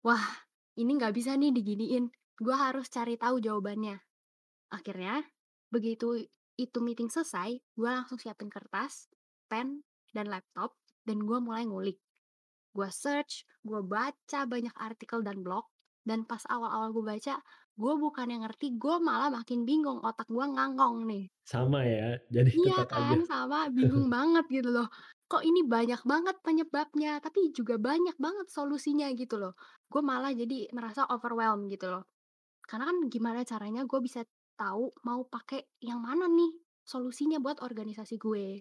"Wah, 0.06 0.24
ini 0.78 0.90
nggak 0.98 1.14
bisa 1.18 1.32
nih 1.40 1.50
diginiin, 1.56 2.04
gue 2.40 2.56
harus 2.56 2.86
cari 2.92 3.14
tahu 3.18 3.38
jawabannya." 3.42 3.96
Akhirnya, 4.76 5.22
begitu 5.74 6.08
itu 6.58 6.78
meeting 6.82 7.10
selesai, 7.14 7.50
gue 7.78 7.90
langsung 7.90 8.18
siapin 8.22 8.50
kertas, 8.52 9.10
pen, 9.50 9.82
dan 10.16 10.26
laptop, 10.30 10.76
dan 11.06 11.18
gue 11.28 11.38
mulai 11.42 11.64
ngulik. 11.66 11.98
Gue 12.76 12.88
search, 12.90 13.46
gue 13.68 13.80
baca 13.94 14.40
banyak 14.52 14.74
artikel 14.88 15.20
dan 15.26 15.38
blog, 15.46 15.66
dan 16.08 16.20
pas 16.30 16.42
awal-awal 16.54 16.90
gue 16.96 17.04
baca, 17.12 17.34
gue 17.78 17.94
bukan 18.04 18.26
yang 18.32 18.42
ngerti, 18.46 18.74
gue 18.78 18.96
malah 19.08 19.30
makin 19.38 19.60
bingung, 19.68 20.00
otak 20.04 20.28
gue 20.30 20.46
ngangkong 20.54 20.98
nih. 21.10 21.26
Sama 21.50 21.80
ya, 21.84 22.06
jadi 22.34 22.50
Iya 22.50 22.74
tetap 22.74 22.88
aja. 22.98 23.16
kan, 23.16 23.22
sama, 23.30 23.56
bingung 23.76 24.06
banget 24.14 24.44
gitu 24.50 24.68
loh. 24.76 24.86
Kok 25.30 25.46
ini 25.46 25.62
banyak 25.62 26.02
banget 26.02 26.42
penyebabnya, 26.42 27.22
tapi 27.22 27.54
juga 27.54 27.78
banyak 27.78 28.18
banget 28.18 28.50
solusinya 28.50 29.06
gitu 29.14 29.38
loh. 29.38 29.54
Gue 29.86 30.02
malah 30.02 30.34
jadi 30.34 30.66
merasa 30.74 31.06
overwhelmed 31.06 31.70
gitu 31.70 31.86
loh. 31.86 32.10
Karena 32.66 32.90
kan 32.90 33.06
gimana 33.06 33.46
caranya 33.46 33.86
gue 33.86 34.00
bisa 34.02 34.26
tahu 34.58 34.90
mau 35.06 35.22
pakai 35.30 35.78
yang 35.86 36.02
mana 36.02 36.26
nih 36.26 36.50
solusinya 36.82 37.38
buat 37.38 37.62
organisasi 37.62 38.18
gue. 38.18 38.58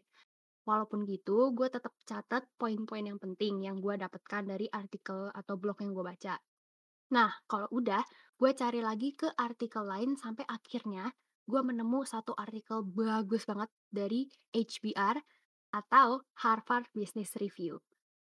Walaupun 0.70 1.10
gitu, 1.10 1.50
gue 1.58 1.74
tetap 1.74 1.98
catat 2.06 2.46
poin-poin 2.54 3.02
yang 3.02 3.18
penting 3.18 3.66
yang 3.66 3.82
gue 3.82 3.98
dapatkan 3.98 4.46
dari 4.46 4.70
artikel 4.70 5.34
atau 5.34 5.58
blog 5.58 5.82
yang 5.82 5.98
gue 5.98 6.06
baca. 6.06 6.38
Nah, 7.10 7.34
kalau 7.50 7.66
udah, 7.74 8.06
gue 8.38 8.52
cari 8.54 8.86
lagi 8.86 9.18
ke 9.18 9.34
artikel 9.34 9.82
lain 9.82 10.14
sampai 10.14 10.46
akhirnya 10.46 11.10
gue 11.50 11.62
menemu 11.66 12.06
satu 12.06 12.38
artikel 12.38 12.86
bagus 12.86 13.50
banget 13.50 13.74
dari 13.90 14.30
HBR 14.54 15.18
atau 15.70 16.26
Harvard 16.42 16.90
Business 16.94 17.38
Review. 17.38 17.82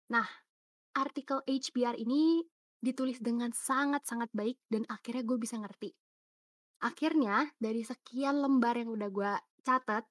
Nah, 0.10 0.26
artikel 0.94 1.42
HBR 1.46 1.98
ini 1.98 2.46
ditulis 2.80 3.18
dengan 3.18 3.50
sangat-sangat 3.50 4.30
baik 4.32 4.62
dan 4.70 4.86
akhirnya 4.86 5.26
gue 5.26 5.38
bisa 5.42 5.58
ngerti. 5.58 5.94
Akhirnya, 6.86 7.50
dari 7.58 7.82
sekian 7.82 8.44
lembar 8.44 8.78
yang 8.78 8.94
udah 8.94 9.10
gue 9.10 9.32
catat, 9.66 10.06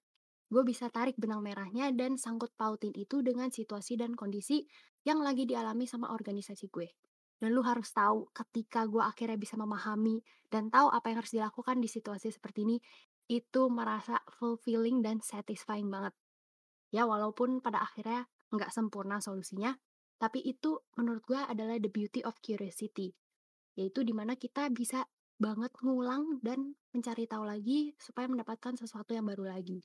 gue 0.50 0.62
bisa 0.66 0.90
tarik 0.90 1.14
benang 1.14 1.44
merahnya 1.44 1.94
dan 1.94 2.18
sangkut 2.18 2.50
pautin 2.58 2.90
itu 2.98 3.22
dengan 3.22 3.50
situasi 3.54 3.94
dan 3.94 4.18
kondisi 4.18 4.66
yang 5.06 5.22
lagi 5.22 5.46
dialami 5.46 5.86
sama 5.86 6.10
organisasi 6.10 6.66
gue. 6.72 6.88
Dan 7.38 7.52
lu 7.52 7.62
harus 7.62 7.92
tahu 7.92 8.30
ketika 8.32 8.88
gue 8.88 9.02
akhirnya 9.02 9.36
bisa 9.36 9.54
memahami 9.54 10.22
dan 10.48 10.72
tahu 10.72 10.88
apa 10.90 11.12
yang 11.12 11.18
harus 11.22 11.34
dilakukan 11.34 11.76
di 11.78 11.86
situasi 11.90 12.32
seperti 12.32 12.64
ini, 12.64 12.76
itu 13.28 13.62
merasa 13.68 14.20
fulfilling 14.40 15.04
dan 15.04 15.20
satisfying 15.20 15.88
banget. 15.92 16.16
Ya 16.94 17.10
walaupun 17.10 17.58
pada 17.58 17.82
akhirnya 17.82 18.30
nggak 18.54 18.70
sempurna 18.70 19.18
solusinya, 19.18 19.74
tapi 20.22 20.38
itu 20.46 20.78
menurut 20.94 21.26
gue 21.26 21.40
adalah 21.42 21.74
the 21.82 21.90
beauty 21.90 22.22
of 22.22 22.38
curiosity. 22.38 23.10
Yaitu 23.74 24.06
di 24.06 24.14
mana 24.14 24.38
kita 24.38 24.70
bisa 24.70 25.02
banget 25.34 25.74
ngulang 25.82 26.38
dan 26.46 26.78
mencari 26.94 27.26
tahu 27.26 27.42
lagi 27.42 27.98
supaya 27.98 28.30
mendapatkan 28.30 28.78
sesuatu 28.78 29.10
yang 29.10 29.26
baru 29.26 29.50
lagi. 29.50 29.82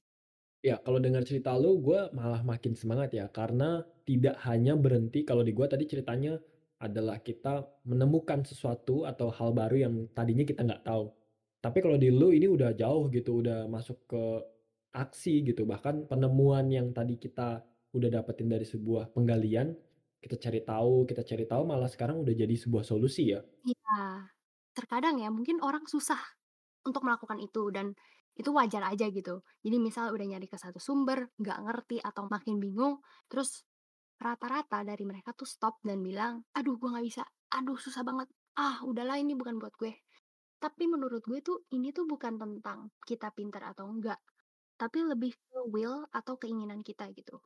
Ya, 0.61 0.77
kalau 0.85 1.01
dengar 1.01 1.25
cerita 1.25 1.55
lu, 1.57 1.81
gue 1.81 2.11
malah 2.13 2.45
makin 2.45 2.77
semangat 2.77 3.15
ya, 3.15 3.25
karena 3.31 3.81
tidak 4.05 4.37
hanya 4.45 4.75
berhenti 4.75 5.25
kalau 5.25 5.41
di 5.41 5.55
gue 5.55 5.65
tadi 5.65 5.87
ceritanya 5.89 6.37
adalah 6.77 7.23
kita 7.23 7.65
menemukan 7.87 8.43
sesuatu 8.45 9.07
atau 9.07 9.33
hal 9.33 9.55
baru 9.55 9.89
yang 9.89 9.93
tadinya 10.13 10.45
kita 10.45 10.61
nggak 10.61 10.85
tahu. 10.85 11.09
Tapi 11.59 11.77
kalau 11.79 11.97
di 11.97 12.11
lu 12.11 12.31
ini 12.35 12.47
udah 12.47 12.75
jauh 12.75 13.07
gitu, 13.09 13.39
udah 13.41 13.67
masuk 13.71 13.97
ke 14.07 14.23
aksi 14.99 15.47
gitu, 15.47 15.63
bahkan 15.63 16.03
penemuan 16.09 16.67
yang 16.67 16.91
tadi 16.91 17.15
kita 17.15 17.63
udah 17.95 18.09
dapetin 18.11 18.51
dari 18.51 18.67
sebuah 18.67 19.15
penggalian, 19.15 19.73
kita 20.19 20.35
cari 20.35 20.59
tahu, 20.61 21.07
kita 21.07 21.23
cari 21.23 21.45
tahu 21.47 21.63
malah 21.63 21.87
sekarang 21.87 22.21
udah 22.21 22.35
jadi 22.35 22.55
sebuah 22.59 22.83
solusi 22.83 23.31
ya. 23.33 23.41
Iya, 23.63 24.27
terkadang 24.75 25.19
ya 25.23 25.31
mungkin 25.31 25.63
orang 25.63 25.87
susah 25.87 26.19
untuk 26.87 27.03
melakukan 27.07 27.39
itu 27.39 27.71
dan 27.71 27.95
itu 28.39 28.49
wajar 28.55 28.83
aja 28.87 29.11
gitu. 29.11 29.43
Jadi 29.63 29.77
misal 29.79 30.15
udah 30.15 30.25
nyari 30.35 30.47
ke 30.47 30.55
satu 30.55 30.79
sumber, 30.79 31.27
nggak 31.39 31.59
ngerti 31.67 31.97
atau 31.99 32.27
makin 32.31 32.59
bingung, 32.59 33.03
terus 33.27 33.67
rata-rata 34.19 34.83
dari 34.83 35.03
mereka 35.07 35.31
tuh 35.35 35.47
stop 35.47 35.79
dan 35.83 35.99
bilang, 36.03 36.43
aduh 36.55 36.75
gue 36.79 36.89
nggak 36.91 37.05
bisa, 37.07 37.23
aduh 37.51 37.75
susah 37.79 38.03
banget, 38.03 38.27
ah 38.59 38.79
udahlah 38.83 39.19
ini 39.19 39.35
bukan 39.35 39.59
buat 39.59 39.75
gue. 39.75 39.91
Tapi 40.59 40.83
menurut 40.91 41.23
gue 41.23 41.39
tuh 41.39 41.67
ini 41.75 41.91
tuh 41.95 42.03
bukan 42.07 42.35
tentang 42.35 42.91
kita 43.07 43.31
pintar 43.31 43.63
atau 43.71 43.87
enggak, 43.87 44.19
tapi 44.79 44.99
lebih 45.11 45.31
ke 45.35 45.59
will 45.73 46.07
atau 46.15 46.33
keinginan 46.41 46.81
kita 46.87 47.05
gitu. 47.17 47.37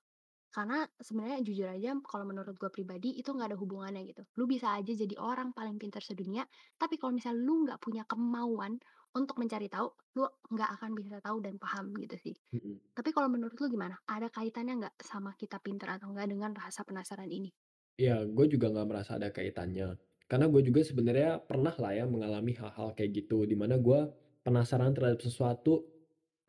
Karena 0.56 0.86
sebenarnya 1.08 1.40
jujur 1.48 1.68
aja 1.78 1.92
kalau 2.12 2.26
menurut 2.30 2.56
gue 2.62 2.70
pribadi 2.78 3.10
itu 3.22 3.30
nggak 3.36 3.50
ada 3.54 3.60
hubungannya 3.62 4.04
gitu. 4.12 4.24
Lu 4.40 4.46
bisa 4.54 4.68
aja 4.78 4.94
jadi 5.04 5.16
orang 5.18 5.50
paling 5.58 5.78
pintar 5.82 6.04
sedunia, 6.06 6.46
tapi 6.82 6.96
kalau 7.02 7.14
misalnya 7.18 7.42
lu 7.48 7.54
nggak 7.66 7.80
punya 7.86 8.04
kemauan 8.12 8.74
untuk 9.18 9.36
mencari 9.42 9.68
tahu, 9.76 9.88
lu 10.18 10.24
nggak 10.54 10.70
akan 10.80 10.92
bisa 11.00 11.18
tahu 11.26 11.38
dan 11.46 11.56
paham 11.64 11.86
gitu 11.98 12.16
sih. 12.22 12.36
Mhm. 12.52 12.80
Tapi 12.98 13.10
kalau 13.16 13.30
menurut 13.34 13.58
lu 13.62 13.68
gimana? 13.76 13.96
Ada 14.16 14.28
kaitannya 14.30 14.74
nggak 14.86 14.96
sama 15.02 15.32
kita 15.42 15.58
pintar 15.66 15.98
atau 15.98 16.14
enggak 16.14 16.30
dengan 16.34 16.52
rasa 16.54 16.82
penasaran 16.86 17.30
ini? 17.30 17.50
Ya, 17.98 18.26
gue 18.26 18.46
juga 18.50 18.74
nggak 18.74 18.88
merasa 18.90 19.12
ada 19.22 19.30
kaitannya. 19.30 19.98
Karena 20.26 20.50
gue 20.50 20.62
juga 20.66 20.82
sebenarnya 20.82 21.46
pernah 21.46 21.74
lah 21.78 21.94
ya 21.94 22.06
mengalami 22.10 22.58
hal-hal 22.58 22.98
kayak 22.98 23.12
gitu, 23.26 23.46
di 23.46 23.54
mana 23.54 23.78
gue 23.78 24.10
penasaran 24.42 24.98
terhadap 24.98 25.22
sesuatu, 25.22 25.93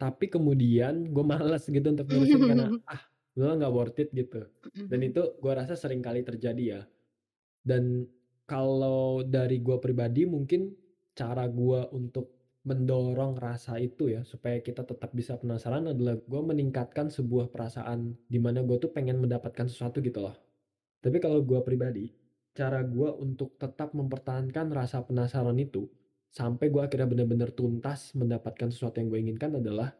tapi 0.04 0.28
kemudian 0.28 1.08
gue 1.08 1.24
malas 1.24 1.64
gitu 1.64 1.88
untuk 1.88 2.04
nerusin 2.12 2.44
karena 2.44 2.68
ah, 2.84 3.00
gue 3.32 3.48
nggak 3.48 3.72
worth 3.72 4.04
it 4.04 4.12
gitu. 4.12 4.44
Dan 4.76 5.00
itu 5.00 5.40
gue 5.40 5.52
rasa 5.56 5.72
sering 5.80 6.04
kali 6.04 6.20
terjadi 6.20 6.64
ya. 6.76 6.80
Dan 7.64 8.04
kalau 8.44 9.24
dari 9.24 9.64
gue 9.64 9.80
pribadi 9.80 10.28
mungkin 10.28 10.76
cara 11.16 11.48
gue 11.48 11.88
untuk 11.96 12.36
mendorong 12.68 13.36
rasa 13.40 13.76
itu 13.80 14.12
ya 14.12 14.24
supaya 14.24 14.60
kita 14.60 14.84
tetap 14.84 15.12
bisa 15.12 15.36
penasaran 15.40 15.88
adalah 15.88 16.20
gue 16.20 16.42
meningkatkan 16.44 17.08
sebuah 17.08 17.48
perasaan 17.48 18.16
di 18.28 18.36
mana 18.40 18.60
gue 18.60 18.76
tuh 18.76 18.92
pengen 18.92 19.24
mendapatkan 19.24 19.72
sesuatu 19.72 20.04
gitu 20.04 20.20
loh. 20.20 20.36
Tapi 21.00 21.16
kalau 21.20 21.40
gue 21.40 21.60
pribadi, 21.64 22.12
cara 22.52 22.84
gue 22.84 23.08
untuk 23.20 23.56
tetap 23.56 23.96
mempertahankan 23.96 24.68
rasa 24.68 25.00
penasaran 25.00 25.56
itu 25.56 25.88
sampai 26.34 26.66
gue 26.66 26.82
akhirnya 26.82 27.06
benar-benar 27.06 27.54
tuntas 27.54 28.10
mendapatkan 28.18 28.74
sesuatu 28.74 28.98
yang 28.98 29.06
gue 29.06 29.20
inginkan 29.22 29.54
adalah 29.54 29.94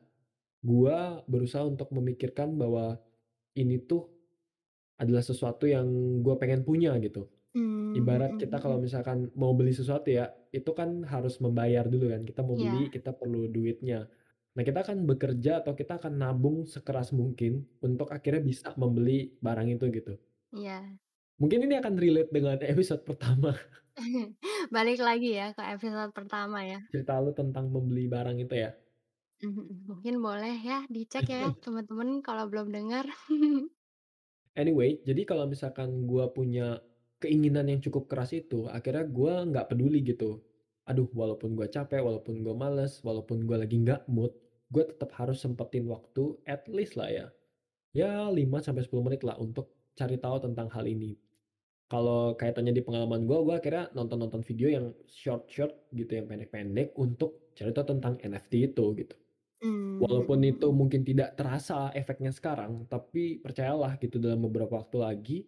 gue 0.66 0.98
berusaha 1.30 1.62
untuk 1.62 1.94
memikirkan 1.94 2.58
bahwa 2.58 2.98
ini 3.54 3.78
tuh 3.78 4.10
adalah 4.98 5.22
sesuatu 5.22 5.70
yang 5.70 5.86
gue 6.26 6.34
pengen 6.34 6.66
punya 6.66 6.98
gitu. 6.98 7.30
Mmm, 7.54 7.94
Ibarat 7.94 8.34
mhm 8.34 8.40
kita 8.42 8.58
kalau 8.58 8.82
mhm. 8.82 8.84
misalkan 8.90 9.18
mau 9.38 9.54
beli 9.54 9.70
sesuatu 9.70 10.10
ya, 10.10 10.26
itu 10.50 10.74
kan 10.74 11.06
harus 11.06 11.38
membayar 11.38 11.86
dulu 11.86 12.10
kan. 12.10 12.26
Kita 12.26 12.42
mau 12.42 12.58
Iya 12.58 12.66
beli, 12.66 12.82
kita 12.90 13.14
perlu 13.14 13.46
duitnya. 13.46 14.10
Nah, 14.54 14.62
kita 14.62 14.86
akan 14.86 15.06
bekerja 15.06 15.62
atau 15.62 15.74
kita 15.74 15.98
akan 15.98 16.14
nabung 16.14 16.66
sekeras 16.66 17.10
mungkin 17.10 17.66
untuk 17.82 18.10
akhirnya 18.10 18.42
bisa 18.42 18.70
membeli 18.78 19.34
barang 19.38 19.68
itu 19.70 19.86
gitu. 19.90 20.14
iya. 20.54 20.82
Mungkin 21.34 21.66
ini 21.66 21.74
akan 21.82 21.94
relate 21.98 22.30
dengan 22.30 22.58
episode 22.74 23.02
pertama, 23.02 23.54
Balik 24.74 24.98
lagi 25.00 25.38
ya 25.38 25.54
ke 25.54 25.62
episode 25.62 26.10
pertama 26.10 26.66
ya. 26.66 26.82
cerita 26.90 27.18
lu 27.22 27.30
tentang 27.30 27.70
membeli 27.70 28.10
barang 28.10 28.36
itu 28.42 28.54
ya. 28.54 28.70
Mhm. 29.42 29.86
Mungkin 29.90 30.14
boleh 30.22 30.56
ya 30.58 30.82
dicek 30.88 31.26
ya 31.28 31.40
teman-teman 31.64 32.22
kalau 32.24 32.48
belum 32.50 32.70
dengar. 32.70 33.06
Anyway, 34.54 35.02
jadi 35.02 35.26
kalau 35.26 35.50
misalkan 35.50 36.06
gua 36.06 36.30
punya 36.30 36.78
keinginan 37.18 37.66
yang 37.66 37.82
cukup 37.82 38.06
keras 38.06 38.30
itu, 38.30 38.70
akhirnya 38.70 39.02
gua 39.02 39.42
nggak 39.42 39.74
peduli 39.74 39.98
gitu. 40.06 40.46
Aduh, 40.86 41.10
walaupun 41.10 41.58
gua 41.58 41.66
capek, 41.66 41.98
walaupun 41.98 42.46
gua 42.46 42.54
males, 42.54 43.02
walaupun 43.02 43.50
gua 43.50 43.66
lagi 43.66 43.82
nggak 43.82 44.06
mood, 44.06 44.30
gua 44.70 44.86
tetap 44.86 45.10
harus 45.18 45.42
sempetin 45.42 45.90
waktu 45.90 46.38
at 46.46 46.70
least 46.70 46.94
lah 46.94 47.10
ya, 47.10 47.26
ya 47.90 48.30
5 48.30 48.62
sampai 48.62 48.86
10 48.86 49.02
menit 49.02 49.26
lah 49.26 49.34
untuk 49.42 49.74
cari 49.98 50.22
tahu 50.22 50.38
tentang 50.46 50.70
hal 50.70 50.86
ini. 50.86 51.18
Kalau 51.92 52.34
kaitannya 52.40 52.72
di 52.74 52.82
pengalaman 52.82 53.28
gua, 53.28 53.44
gua 53.46 53.56
akhirnya 53.60 53.92
nonton-nonton 53.92 54.42
video 54.42 54.68
yang 54.72 54.86
short-short 55.06 55.88
gitu, 55.92 56.12
yang 56.18 56.26
pendek-pendek 56.26 56.96
untuk 56.96 57.52
cari 57.54 57.70
tahu 57.76 57.86
tentang 57.96 58.14
NFT 58.18 58.72
itu 58.72 58.84
gitu. 58.98 59.14
Mmm, 59.64 60.00
Walaupun 60.02 60.42
itu 60.44 60.68
mungkin 60.74 61.06
tidak 61.06 61.38
terasa 61.38 61.94
efeknya 61.94 62.34
sekarang, 62.34 62.84
tapi 62.90 63.38
percayalah 63.38 63.96
gitu 64.02 64.18
dalam 64.18 64.42
beberapa 64.44 64.82
waktu 64.82 64.98
lagi, 65.00 65.38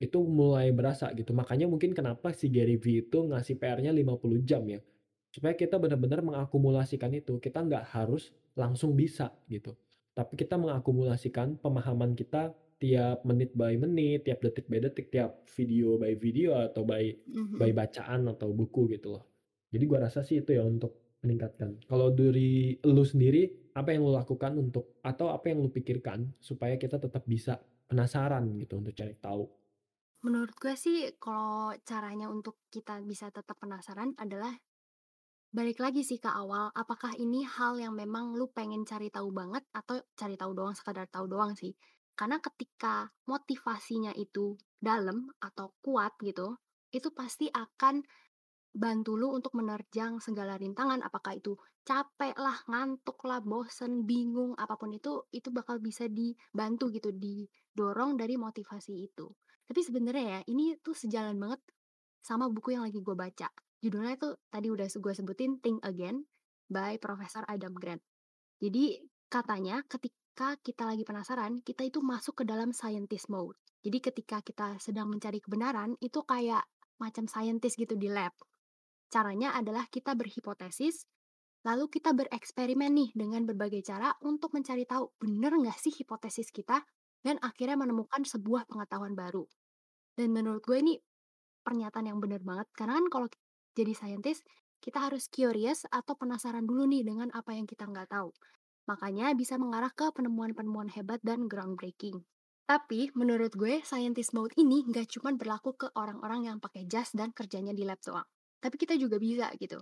itu 0.00 0.18
mulai 0.24 0.70
berasa 0.72 1.10
gitu. 1.12 1.34
Makanya 1.36 1.66
mungkin 1.68 1.92
kenapa 1.92 2.32
si 2.32 2.48
Gary 2.48 2.78
V 2.80 3.04
itu 3.06 3.18
ngasih 3.26 3.58
PR-nya 3.60 3.92
50 3.92 4.40
jam 4.46 4.62
ya, 4.68 4.80
supaya 5.34 5.54
kita 5.58 5.76
benar-benar 5.82 6.22
mengakumulasikan 6.24 7.12
itu. 7.18 7.36
Kita 7.42 7.60
nggak 7.66 7.84
harus 7.92 8.32
langsung 8.56 8.94
bisa 8.94 9.34
gitu, 9.50 9.74
tapi 10.14 10.38
kita 10.38 10.56
mengakumulasikan 10.56 11.58
pemahaman 11.60 12.14
kita 12.14 12.54
tiap 12.82 13.22
menit 13.28 13.52
by 13.54 13.76
menit, 13.76 14.26
tiap 14.26 14.40
detik 14.44 14.66
by 14.72 14.80
detik, 14.82 15.12
tiap 15.14 15.44
video 15.56 16.00
by 16.00 16.12
video, 16.16 16.56
atau 16.58 16.82
by 16.88 17.04
Mhm 17.26 17.44
by 17.60 17.70
mhm. 17.70 17.76
bacaan 17.76 18.20
atau 18.32 18.48
buku 18.56 18.82
gitu 18.94 19.08
loh. 19.18 19.24
Jadi 19.70 19.84
gua 19.86 19.98
rasa 20.08 20.20
sih 20.26 20.40
itu 20.42 20.50
ya 20.56 20.64
untuk 20.66 21.14
meningkatkan. 21.22 21.84
Kalau 21.84 22.08
dari 22.16 22.80
lu 22.82 23.04
sendiri, 23.04 23.70
apa 23.76 23.92
yang 23.92 24.02
lu 24.08 24.12
lakukan 24.16 24.56
untuk 24.56 24.98
atau 25.04 25.28
apa 25.30 25.52
yang 25.52 25.60
lu 25.62 25.70
pikirkan 25.70 26.32
supaya 26.40 26.74
kita 26.80 26.96
tetap 26.96 27.22
bisa 27.28 27.60
penasaran 27.86 28.56
gitu 28.56 28.80
untuk 28.80 28.96
cari 28.96 29.14
tahu? 29.20 29.44
Menurut 30.24 30.56
gue 30.62 30.74
sih 30.84 30.98
kalau 31.24 31.76
caranya 31.88 32.26
untuk 32.36 32.56
kita 32.74 32.94
bisa 33.10 33.26
tetap 33.36 33.56
penasaran 33.62 34.10
adalah 34.24 34.52
balik 35.56 35.78
lagi 35.84 36.02
sih 36.10 36.18
ke 36.24 36.30
awal, 36.42 36.66
apakah 36.82 37.12
ini 37.24 37.40
hal 37.54 37.72
yang 37.84 37.94
memang 38.02 38.26
lu 38.38 38.46
pengen 38.58 38.82
cari 38.90 39.08
tahu 39.16 39.28
banget 39.40 39.62
atau 39.80 39.96
cari 40.20 40.34
tahu 40.42 40.52
doang, 40.58 40.74
sekadar 40.78 41.06
tahu 41.14 41.26
doang 41.34 41.52
sih. 41.62 41.72
Karena 42.20 42.36
ketika 42.44 43.08
motivasinya 43.24 44.12
itu 44.12 44.60
dalam 44.76 45.32
atau 45.40 45.72
kuat 45.80 46.20
gitu, 46.20 46.60
itu 46.92 47.08
pasti 47.16 47.48
akan 47.48 48.04
Bantu 48.70 49.18
lu 49.18 49.34
untuk 49.34 49.58
menerjang 49.58 50.22
segala 50.22 50.54
rintangan, 50.54 51.02
apakah 51.02 51.34
itu 51.34 51.58
capek 51.82 52.38
lah, 52.38 52.54
ngantuk 52.70 53.18
lah, 53.26 53.42
bosen, 53.42 54.06
bingung, 54.06 54.54
apa 54.54 54.78
pun 54.78 54.94
itu, 54.94 55.26
itu 55.34 55.50
bakal 55.50 55.82
bisa 55.82 56.06
dibantu 56.06 56.86
gitu, 56.94 57.10
didorong 57.10 58.14
dari 58.14 58.38
motivasi 58.38 59.10
itu. 59.10 59.26
Tapi 59.66 59.80
sebenarnya 59.82 60.38
ya, 60.38 60.40
ini 60.46 60.78
tuh 60.78 60.94
sejalan 60.94 61.34
banget 61.34 61.58
sama 62.22 62.46
buku 62.46 62.78
yang 62.78 62.86
lagi 62.86 63.02
gue 63.02 63.16
baca. 63.18 63.50
Judulnya 63.82 64.14
tuh 64.14 64.38
tadi 64.46 64.70
udah 64.70 64.86
gue 64.86 65.12
sebutin 65.18 65.58
Think 65.58 65.82
Again 65.82 66.22
by 66.70 66.94
Profesor 67.02 67.42
Adam 67.50 67.74
Grant. 67.74 68.06
Jadi 68.62 69.02
katanya 69.26 69.82
ketika 69.90 70.29
kita 70.64 70.88
lagi 70.88 71.04
penasaran, 71.04 71.60
kita 71.60 71.84
itu 71.84 72.00
masuk 72.00 72.40
ke 72.40 72.44
dalam 72.48 72.72
scientist 72.72 73.28
mode. 73.28 73.60
Jadi 73.84 73.98
ketika 74.00 74.40
kita 74.40 74.80
sedang 74.80 75.12
mencari 75.12 75.40
kebenaran, 75.40 75.96
itu 76.00 76.24
kayak 76.24 76.64
macam 76.96 77.28
scientist 77.28 77.76
gitu 77.76 77.96
di 77.96 78.08
lab. 78.08 78.32
Caranya 79.12 79.52
adalah 79.56 79.84
kita 79.92 80.16
berhipotesis, 80.16 81.04
lalu 81.64 81.92
kita 81.92 82.16
bereksperimen 82.16 82.92
nih 82.92 83.10
dengan 83.12 83.44
berbagai 83.44 83.84
cara 83.84 84.16
untuk 84.24 84.56
mencari 84.56 84.88
tahu 84.88 85.12
bener 85.20 85.52
nggak 85.60 85.76
sih 85.76 85.92
hipotesis 85.92 86.48
kita, 86.48 86.80
dan 87.20 87.36
akhirnya 87.44 87.76
menemukan 87.76 88.24
sebuah 88.24 88.64
pengetahuan 88.64 89.12
baru. 89.12 89.44
Dan 90.16 90.32
menurut 90.32 90.64
gue 90.64 90.80
ini 90.80 90.94
pernyataan 91.64 92.08
yang 92.08 92.18
bener 92.20 92.40
banget, 92.40 92.68
karena 92.72 92.96
kan 92.96 93.06
kalau 93.12 93.28
jadi 93.76 93.92
scientist, 93.92 94.44
kita 94.80 94.96
harus 94.96 95.28
curious 95.28 95.84
atau 95.92 96.16
penasaran 96.16 96.64
dulu 96.64 96.88
nih 96.88 97.04
dengan 97.04 97.28
apa 97.36 97.52
yang 97.52 97.68
kita 97.68 97.84
nggak 97.84 98.08
tahu. 98.08 98.32
Makanya 98.90 99.38
bisa 99.38 99.54
mengarah 99.54 99.94
ke 99.94 100.10
penemuan-penemuan 100.10 100.90
hebat 100.90 101.22
dan 101.22 101.46
groundbreaking. 101.46 102.26
Tapi 102.66 103.14
menurut 103.14 103.54
gue, 103.54 103.78
scientist 103.86 104.34
mode 104.34 104.50
ini 104.58 104.82
nggak 104.82 105.06
cuma 105.14 105.30
berlaku 105.30 105.78
ke 105.78 105.86
orang-orang 105.94 106.50
yang 106.50 106.58
pakai 106.58 106.90
jas 106.90 107.14
dan 107.14 107.30
kerjanya 107.30 107.70
di 107.70 107.86
lab 107.86 108.02
doang. 108.02 108.26
Tapi 108.58 108.74
kita 108.74 108.98
juga 108.98 109.22
bisa 109.22 109.46
gitu. 109.62 109.78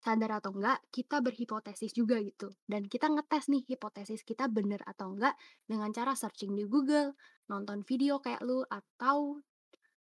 Sadar 0.00 0.44
atau 0.44 0.52
enggak, 0.52 0.80
kita 0.92 1.24
berhipotesis 1.24 1.92
juga 1.96 2.20
gitu. 2.20 2.52
Dan 2.64 2.84
kita 2.84 3.08
ngetes 3.08 3.48
nih 3.48 3.64
hipotesis 3.64 4.24
kita 4.24 4.48
bener 4.48 4.84
atau 4.84 5.12
enggak 5.12 5.36
dengan 5.64 5.88
cara 5.92 6.12
searching 6.12 6.52
di 6.52 6.64
Google, 6.68 7.16
nonton 7.48 7.80
video 7.84 8.20
kayak 8.20 8.44
lu, 8.44 8.60
atau 8.68 9.40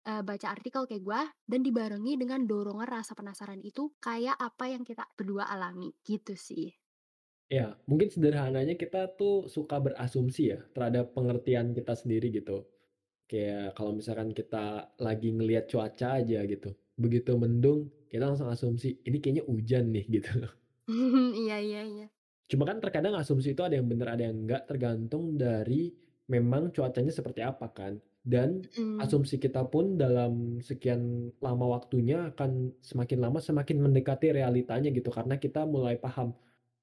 eh, 0.06 0.22
baca 0.22 0.48
artikel 0.50 0.86
kayak 0.90 1.02
gua, 1.06 1.22
dan 1.46 1.62
dibarengi 1.62 2.18
dengan 2.22 2.46
dorongan 2.46 2.86
rasa 2.86 3.18
penasaran 3.18 3.62
itu 3.66 3.94
kayak 3.98 4.38
apa 4.38 4.70
yang 4.70 4.86
kita 4.86 5.06
berdua 5.18 5.50
alami 5.50 5.94
gitu 6.06 6.34
sih. 6.38 6.83
Ya, 7.58 7.66
mungkin 7.90 8.10
sederhananya 8.16 8.74
kita 8.84 9.02
tuh 9.20 9.36
suka 9.56 9.76
berasumsi 9.86 10.42
ya 10.54 10.60
terhadap 10.76 11.06
pengertian 11.18 11.68
kita 11.78 11.94
sendiri 12.02 12.28
gitu. 12.38 12.58
Kayak 13.32 13.76
kalau 13.78 13.92
misalkan 14.00 14.30
kita 14.40 14.66
lagi 15.08 15.30
ngelihat 15.38 15.66
cuaca 15.72 16.08
aja 16.22 16.40
gitu, 16.54 16.70
begitu 17.04 17.32
mendung 17.44 17.82
kita 18.12 18.24
langsung 18.30 18.50
asumsi, 18.56 18.90
"Ini 19.08 19.18
kayaknya 19.24 19.44
hujan 19.52 19.86
nih," 19.96 20.06
gitu. 20.18 20.34
Iya 21.42 21.58
iya 21.68 21.82
iya. 21.94 22.06
Cuma 22.52 22.64
kan 22.70 22.78
terkadang 22.84 23.16
asumsi 23.18 23.56
itu 23.56 23.64
ada 23.66 23.76
yang 23.80 23.88
benar, 23.90 24.14
ada 24.20 24.24
yang 24.30 24.46
enggak, 24.46 24.68
tergantung 24.70 25.36
dari 25.40 25.96
memang 26.30 26.70
cuacanya 26.76 27.10
seperti 27.14 27.42
apa 27.44 27.72
kan. 27.72 27.98
Dan 28.24 28.68
Mhm. 28.78 28.94
asumsi 29.00 29.40
kita 29.42 29.68
pun 29.68 29.96
dalam 30.00 30.60
sekian 30.64 31.34
lama 31.44 31.66
waktunya 31.80 32.30
akan 32.32 32.78
semakin 32.84 33.20
lama 33.24 33.40
semakin 33.42 33.78
mendekati 33.84 34.32
realitanya 34.36 34.90
gitu, 34.94 35.10
karena 35.12 35.36
kita 35.40 35.66
mulai 35.68 35.98
paham, 36.00 36.36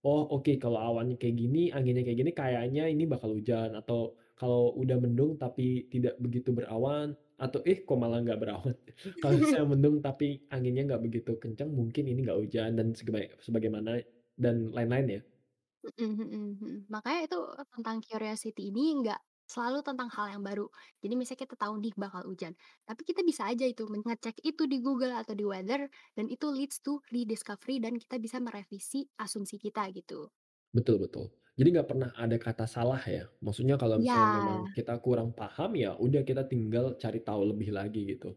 "Oh 0.04 0.24
oke 0.32 0.52
kalau 0.62 0.80
awannya 0.80 1.16
kayak 1.20 1.36
gini, 1.36 1.68
anginnya 1.76 2.02
kayak 2.06 2.18
gini, 2.24 2.32
kayaknya 2.32 2.82
ini 2.88 3.04
bakal 3.04 3.30
hujan." 3.36 3.76
Atau 3.76 4.16
kalau 4.38 4.72
udah 4.80 4.96
mendung 5.02 5.36
tapi 5.36 5.84
tidak 5.92 6.16
begitu 6.24 6.50
berawan, 6.56 7.12
atau, 7.40 7.60
"Eh 7.68 7.84
kok 7.84 7.98
malah 8.00 8.20
nggak 8.24 8.40
berawan?" 8.40 8.76
Kalau 9.22 9.36
misalnya 9.40 9.66
mendung 9.76 9.96
tapi 10.00 10.44
anginnya 10.52 10.82
nggak 10.88 11.02
begitu 11.04 11.32
kencang, 11.42 11.68
mungkin 11.72 12.04
ini 12.08 12.20
nggak 12.24 12.38
hujan 12.40 12.70
dan 12.80 12.86
sebagai 12.96 13.36
sebagaimana 13.44 14.00
dan 14.40 14.72
lain-lain 14.72 15.06
ya. 15.20 15.22
Mhm 15.84 16.12
mhm 16.12 16.28
mhm. 16.60 16.72
Makanya 16.92 17.20
itu 17.24 17.38
tentang 17.72 17.96
curiosity 18.04 18.68
ini 18.68 19.00
nggak 19.00 19.20
selalu 19.50 19.78
tentang 19.88 20.08
hal 20.16 20.26
yang 20.34 20.42
baru. 20.48 20.66
Jadi 21.02 21.14
misalnya 21.18 21.40
kita 21.46 21.56
tahu 21.62 21.74
nih 21.82 21.92
bakal 21.98 22.22
hujan, 22.30 22.52
tapi 22.88 23.02
kita 23.08 23.20
bisa 23.26 23.42
aja 23.50 23.64
itu 23.66 23.84
mengecek 23.90 24.36
itu 24.46 24.62
di 24.72 24.78
Google 24.86 25.14
atau 25.20 25.34
di 25.34 25.44
weather 25.52 25.80
dan 26.16 26.26
itu 26.34 26.46
leads 26.54 26.78
to 26.86 27.02
rediscovery 27.14 27.76
dan 27.84 27.98
kita 27.98 28.16
bisa 28.22 28.38
merevisi 28.38 29.00
asumsi 29.18 29.56
kita 29.58 29.82
gitu. 29.98 30.30
Betul 30.76 30.96
betul. 31.04 31.26
Jadi 31.58 31.68
nggak 31.74 31.88
pernah 31.90 32.10
ada 32.24 32.36
kata 32.46 32.64
salah 32.74 33.02
ya. 33.16 33.24
Maksudnya 33.44 33.74
kalau 33.82 33.96
misalnya 34.02 34.28
memang 34.38 34.58
Ya, 34.58 34.76
kita 34.76 34.94
kurang 35.04 35.30
paham, 35.40 35.70
ya 35.82 35.90
udah 36.06 36.22
kita 36.28 36.42
tinggal 36.52 36.84
cari 37.02 37.20
tahu 37.28 37.42
lebih 37.54 37.70
lagi 37.78 38.00
gitu. 38.14 38.30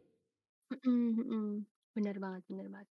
mhm. 0.85 1.65
Bener 1.95 2.15
banget 2.23 2.43
bener 2.49 2.67
banget. 2.73 2.89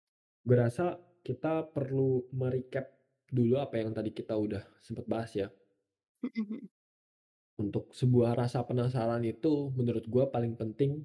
Gue 0.46 0.56
rasa 0.64 0.86
kita 1.26 1.54
perlu 1.74 2.26
me-recap 2.38 2.86
dulu 3.36 3.54
apa 3.64 3.74
yang 3.80 3.90
tadi 3.96 4.10
kita 4.18 4.34
udah 4.44 4.62
sempet 4.86 5.04
bahas 5.12 5.30
ya. 5.40 5.48
Untuk 7.58 7.90
sebuah 7.90 8.38
rasa 8.38 8.62
penasaran 8.62 9.26
itu 9.26 9.74
menurut 9.74 10.06
gue 10.06 10.24
paling 10.30 10.54
penting 10.54 11.02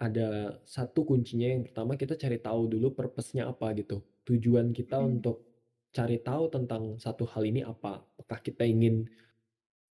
ada 0.00 0.58
satu 0.64 1.04
kuncinya 1.04 1.48
yang 1.52 1.62
pertama 1.68 1.94
kita 2.00 2.16
cari 2.16 2.40
tahu 2.40 2.72
dulu 2.72 2.96
purpose-nya 2.96 3.48
apa 3.52 3.72
gitu. 3.76 4.00
Tujuan 4.24 4.72
kita 4.72 4.98
Mhm. 4.98 5.06
untuk 5.06 5.44
cari 5.94 6.18
tahu 6.24 6.48
tentang 6.50 6.96
satu 6.98 7.28
hal 7.28 7.44
ini 7.46 7.62
apa. 7.62 8.02
Apakah 8.16 8.40
kita 8.42 8.64
ingin 8.64 9.06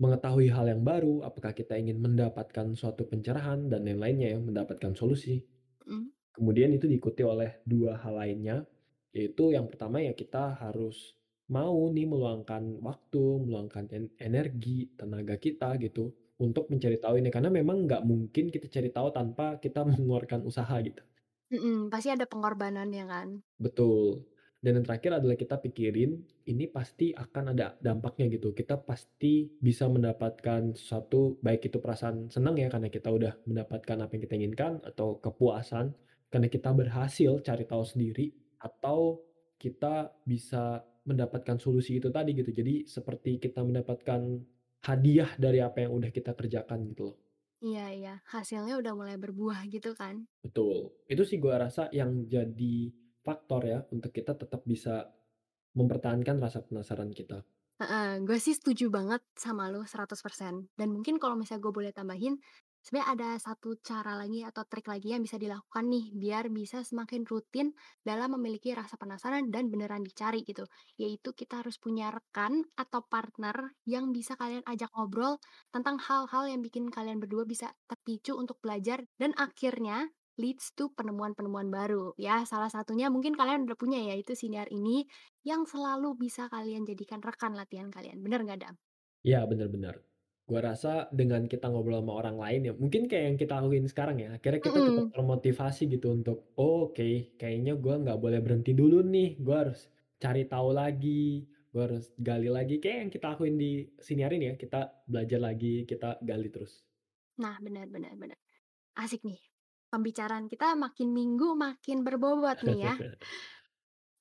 mengetahui 0.00 0.48
hal 0.52 0.66
yang 0.72 0.82
baru, 0.86 1.22
apakah 1.26 1.52
kita 1.54 1.76
ingin 1.78 2.00
mendapatkan 2.00 2.72
suatu 2.78 3.04
pencerahan 3.10 3.68
dan 3.70 3.84
lain-lainnya 3.86 4.34
ya, 4.36 4.40
mendapatkan 4.40 4.94
solusi. 4.96 5.44
Mhm. 5.86 6.10
Kemudian 6.34 6.70
itu 6.74 6.86
diikuti 6.88 7.22
oleh 7.26 7.60
2 7.66 7.98
hal 8.00 8.14
lainnya, 8.16 8.64
yaitu 9.14 9.52
yang 9.54 9.66
pertama 9.70 10.00
ya 10.02 10.14
kita 10.16 10.56
harus 10.56 11.19
mau 11.50 11.78
nih 11.94 12.06
meluangkan 12.12 12.62
waktu, 12.88 13.24
meluangkan 13.44 13.84
en 13.96 14.04
energi, 14.28 14.88
tenaga 14.98 15.36
kita 15.44 15.76
gitu, 15.84 16.04
untuk 16.44 16.64
mencari 16.72 16.96
tahu 17.04 17.14
ini. 17.20 17.28
Karena 17.34 17.50
memang 17.58 17.76
nggak 17.86 18.02
mungkin 18.10 18.44
kita 18.54 18.66
cari 18.74 18.88
tahu 18.96 19.08
tanpa 19.18 19.58
kita 19.64 19.80
mengeluarkan 19.90 20.40
usaha 20.46 20.76
gitu. 20.88 21.02
Mhm, 21.50 21.90
pasti 21.92 22.08
ada 22.14 22.26
pengorbanannya 22.32 23.04
kan? 23.12 23.28
Betul. 23.58 24.24
Dan 24.60 24.76
yang 24.76 24.84
terakhir 24.84 25.16
adalah 25.16 25.36
kita 25.40 25.56
pikirin, 25.56 26.20
ini 26.44 26.68
pasti 26.68 27.16
akan 27.16 27.56
ada 27.56 27.80
dampaknya 27.80 28.28
gitu. 28.28 28.52
Kita 28.52 28.76
pasti 28.76 29.48
bisa 29.56 29.88
mendapatkan 29.88 30.76
sesuatu, 30.76 31.40
baik 31.40 31.72
itu 31.72 31.80
perasaan 31.80 32.28
senang 32.28 32.60
ya 32.60 32.68
karena 32.68 32.92
kita 32.92 33.08
udah 33.08 33.32
mendapatkan 33.48 33.96
apa 34.04 34.10
yang 34.16 34.22
kita 34.28 34.34
inginkan, 34.36 34.72
atau 34.84 35.16
kepuasan 35.16 35.96
karena 36.28 36.48
kita 36.52 36.70
berhasil 36.76 37.40
cari 37.40 37.64
tahu 37.64 37.84
sendiri, 37.88 38.36
atau 38.60 39.24
kita 39.56 40.12
bisa 40.28 40.84
mendapatkan 41.06 41.56
solusi 41.56 41.96
itu 41.98 42.12
tadi 42.12 42.36
gitu. 42.36 42.50
Jadi 42.52 42.84
seperti 42.84 43.40
kita 43.40 43.64
mendapatkan 43.64 44.20
hadiah 44.84 45.30
dari 45.36 45.60
apa 45.60 45.84
yang 45.84 45.96
udah 45.96 46.10
kita 46.12 46.32
kerjakan 46.36 46.84
gitu 46.88 47.12
loh. 47.12 47.16
Iya 47.60 47.86
iya, 47.92 48.14
hasilnya 48.24 48.80
udah 48.80 48.92
mulai 48.96 49.20
berbuah 49.20 49.68
gitu 49.68 49.92
kan? 49.92 50.24
Betul. 50.40 50.96
Itu 51.04 51.28
sih 51.28 51.36
gua 51.36 51.60
rasa 51.60 51.92
yang 51.92 52.24
jadi 52.24 52.88
faktor 53.20 53.68
ya 53.68 53.78
untuk 53.92 54.12
kita 54.16 54.32
tetap 54.32 54.64
bisa 54.64 55.12
Mempertahankan 55.70 56.42
rasa 56.42 56.66
penasaran 56.66 57.14
kita. 57.14 57.46
Gue 58.26 58.42
sih 58.42 58.58
setuju 58.58 58.90
banget 58.90 59.22
sama 59.38 59.70
lu 59.70 59.86
100%. 59.86 60.66
Dan 60.74 60.90
mungkin 60.90 61.22
kalau 61.22 61.38
misalnya 61.38 61.62
gue 61.62 61.72
boleh 61.72 61.92
tambahin, 61.94 62.42
sebenarnya 62.84 63.08
ada 63.14 63.28
satu 63.40 63.76
cara 63.80 64.12
lagi 64.18 64.40
atau 64.44 64.62
trik 64.68 64.86
lagi 64.92 65.12
yang 65.14 65.22
bisa 65.26 65.36
dilakukan 65.40 65.84
nih, 65.92 66.04
biar 66.16 66.44
bisa 66.52 66.82
semakin 66.84 67.22
rutin 67.28 67.72
dalam 68.04 68.34
memiliki 68.36 68.72
rasa 68.76 68.96
penasaran 69.00 69.48
dan 69.54 69.68
beneran 69.72 70.02
dicari 70.06 70.40
gitu. 70.48 70.64
Yaitu 71.00 71.32
kita 71.36 71.60
harus 71.64 71.76
punya 71.80 72.10
rekan 72.12 72.64
atau 72.78 73.00
partner 73.06 73.76
yang 73.88 74.10
bisa 74.16 74.34
kalian 74.40 74.64
ajak 74.66 74.90
ngobrol 74.96 75.38
tentang 75.74 75.96
hal-hal 76.00 76.44
yang 76.50 76.60
bikin 76.64 76.88
kalian 76.88 77.18
berdua 77.22 77.44
bisa 77.48 77.72
terpicu 77.90 78.36
untuk 78.38 78.58
belajar 78.64 79.04
dan 79.20 79.32
akhirnya 79.36 80.10
leads 80.40 80.72
to 80.72 80.88
penemuan-penemuan 80.96 81.68
baru. 81.68 82.16
Ya, 82.16 82.42
salah 82.48 82.72
satunya 82.72 83.12
mungkin 83.12 83.36
kalian 83.36 83.68
udah 83.68 83.76
punya 83.76 84.00
ya, 84.00 84.16
itu 84.16 84.32
siniar 84.32 84.68
ini 84.72 85.04
yang 85.44 85.68
selalu 85.68 86.16
bisa 86.16 86.48
kalian 86.48 86.88
jadikan 86.88 87.20
rekan 87.20 87.52
latihan 87.52 87.92
kalian, 87.92 88.24
bener 88.24 88.40
nggak, 88.48 88.60
Dam? 88.64 88.74
Iya, 89.24 89.46
bener 89.50 89.68
bener. 89.74 89.96
Gua 90.50 90.60
rasa 90.68 90.90
dengan 91.18 91.42
kita 91.52 91.66
ngobrol 91.70 92.00
sama 92.02 92.12
orang 92.20 92.36
lain 92.44 92.60
ya, 92.68 92.72
mungkin 92.82 93.02
kayak 93.10 93.24
yang 93.28 93.38
kita 93.42 93.52
lakuin 93.62 93.86
sekarang 93.92 94.16
ya, 94.24 94.28
akhirnya 94.36 94.60
kita 94.66 94.80
tetap 94.86 95.04
Mhm, 95.04 95.12
termotivasi 95.14 95.82
gitu 95.94 96.06
untuk, 96.18 96.36
"Oh, 96.58 96.90
oke, 96.90 97.08
kayaknya 97.40 97.72
gua 97.84 97.94
nggak 98.02 98.18
boleh 98.24 98.40
berhenti 98.44 98.72
dulu 98.80 98.96
nih, 99.14 99.28
gua 99.46 99.56
harus 99.70 99.80
cari 100.22 100.42
tahu 100.52 100.68
lagi, 100.80 101.46
gua 101.72 101.82
harus 101.86 102.04
gali 102.18 102.48
lagi." 102.56 102.74
Kayak 102.82 102.96
yang 103.06 103.10
kita 103.14 103.26
lakuin 103.32 103.56
di 103.62 103.70
siniar 104.06 104.30
ini 104.36 104.44
ya, 104.50 104.54
kita 104.62 104.80
belajar 105.06 105.40
lagi, 105.48 105.86
kita 105.90 106.18
gali 106.28 106.48
terus. 106.54 106.82
nah 107.42 107.56
benar 107.64 107.86
benar 107.94 108.14
benar. 108.22 108.38
Asik 109.02 109.22
nih, 109.28 109.40
pembicaraan 109.92 110.46
kita 110.52 110.68
makin 110.84 111.08
minggu 111.18 111.48
makin 111.64 111.98
berbobot 112.06 112.58
nih 112.66 112.78
ya. 112.90 112.94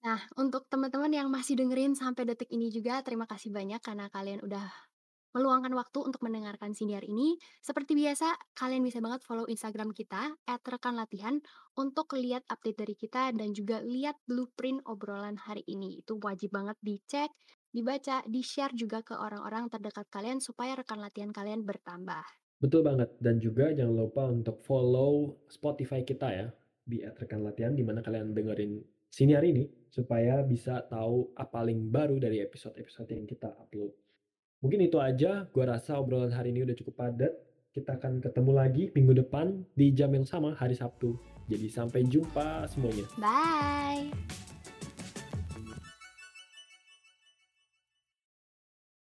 Nah, 0.05 0.21
untuk 0.39 0.63
teman-teman 0.71 1.11
yang 1.11 1.27
masih 1.35 1.55
dengerin 1.59 1.91
sampai 2.01 2.23
detik 2.29 2.47
ini 2.55 2.67
juga, 2.71 3.03
terima 3.03 3.25
kasih 3.31 3.51
banyak 3.57 3.79
karena 3.83 4.05
kalian 4.15 4.39
udah 4.47 4.65
meluangkan 5.35 5.73
waktu 5.77 5.99
untuk 6.01 6.21
mendengarkan 6.25 6.73
siniar 6.73 7.05
ini. 7.05 7.37
Seperti 7.61 7.93
biasa, 7.93 8.33
kalian 8.57 8.81
bisa 8.81 8.99
banget 8.99 9.21
follow 9.21 9.45
Instagram 9.45 9.93
kita, 9.93 10.33
@rekanlatihan, 10.45 11.37
untuk 11.77 12.13
lihat 12.17 12.43
update 12.49 12.77
dari 12.81 12.95
kita 12.97 13.31
dan 13.33 13.53
juga 13.53 13.79
lihat 13.85 14.17
blueprint 14.25 14.81
obrolan 14.89 15.37
hari 15.37 15.61
ini. 15.69 16.01
Itu 16.01 16.17
wajib 16.19 16.53
banget 16.53 16.77
dicek, 16.81 17.29
dibaca, 17.69 18.25
di-share 18.25 18.73
juga 18.73 19.05
ke 19.05 19.13
orang-orang 19.13 19.69
terdekat 19.69 20.09
kalian 20.09 20.41
supaya 20.41 20.73
rekan 20.73 20.97
latihan 20.97 21.29
kalian 21.29 21.61
bertambah. 21.63 22.25
Betul 22.59 22.83
banget, 22.83 23.15
dan 23.23 23.39
juga 23.39 23.71
jangan 23.71 23.95
lupa 23.95 24.27
untuk 24.27 24.59
follow 24.67 25.39
Spotify 25.47 26.03
kita 26.03 26.27
ya, 26.27 26.47
di 26.83 26.99
@rekanlatihan 27.05 27.71
di 27.71 27.85
mana 27.85 28.03
kalian 28.03 28.35
dengerin 28.35 28.83
siniar 29.07 29.45
ini, 29.47 29.69
supaya 29.87 30.43
bisa 30.43 30.83
tahu 30.89 31.31
apa 31.37 31.63
paling 31.63 31.87
baru 31.87 32.19
dari 32.19 32.43
episode-episode 32.43 33.09
yang 33.15 33.23
kita 33.23 33.55
upload. 33.55 33.93
Mungkin 34.59 34.91
itu 34.91 34.99
aja, 34.99 35.47
gua 35.55 35.79
rasa 35.79 35.95
obrolan 35.95 36.35
hari 36.35 36.51
ini 36.51 36.67
udah 36.67 36.75
cukup 36.75 36.99
padat. 36.99 37.31
Kita 37.71 37.95
akan 37.95 38.19
ketemu 38.19 38.51
lagi 38.51 38.83
minggu 38.91 39.15
depan 39.23 39.63
di 39.71 39.95
jam 39.95 40.11
yang 40.11 40.27
sama 40.27 40.51
hari 40.57 40.75
Sabtu. 40.75 41.15
Jadi 41.47 41.71
sampai 41.71 42.03
jumpa 42.03 42.67
semuanya. 42.67 43.07
Bye! 43.15 44.48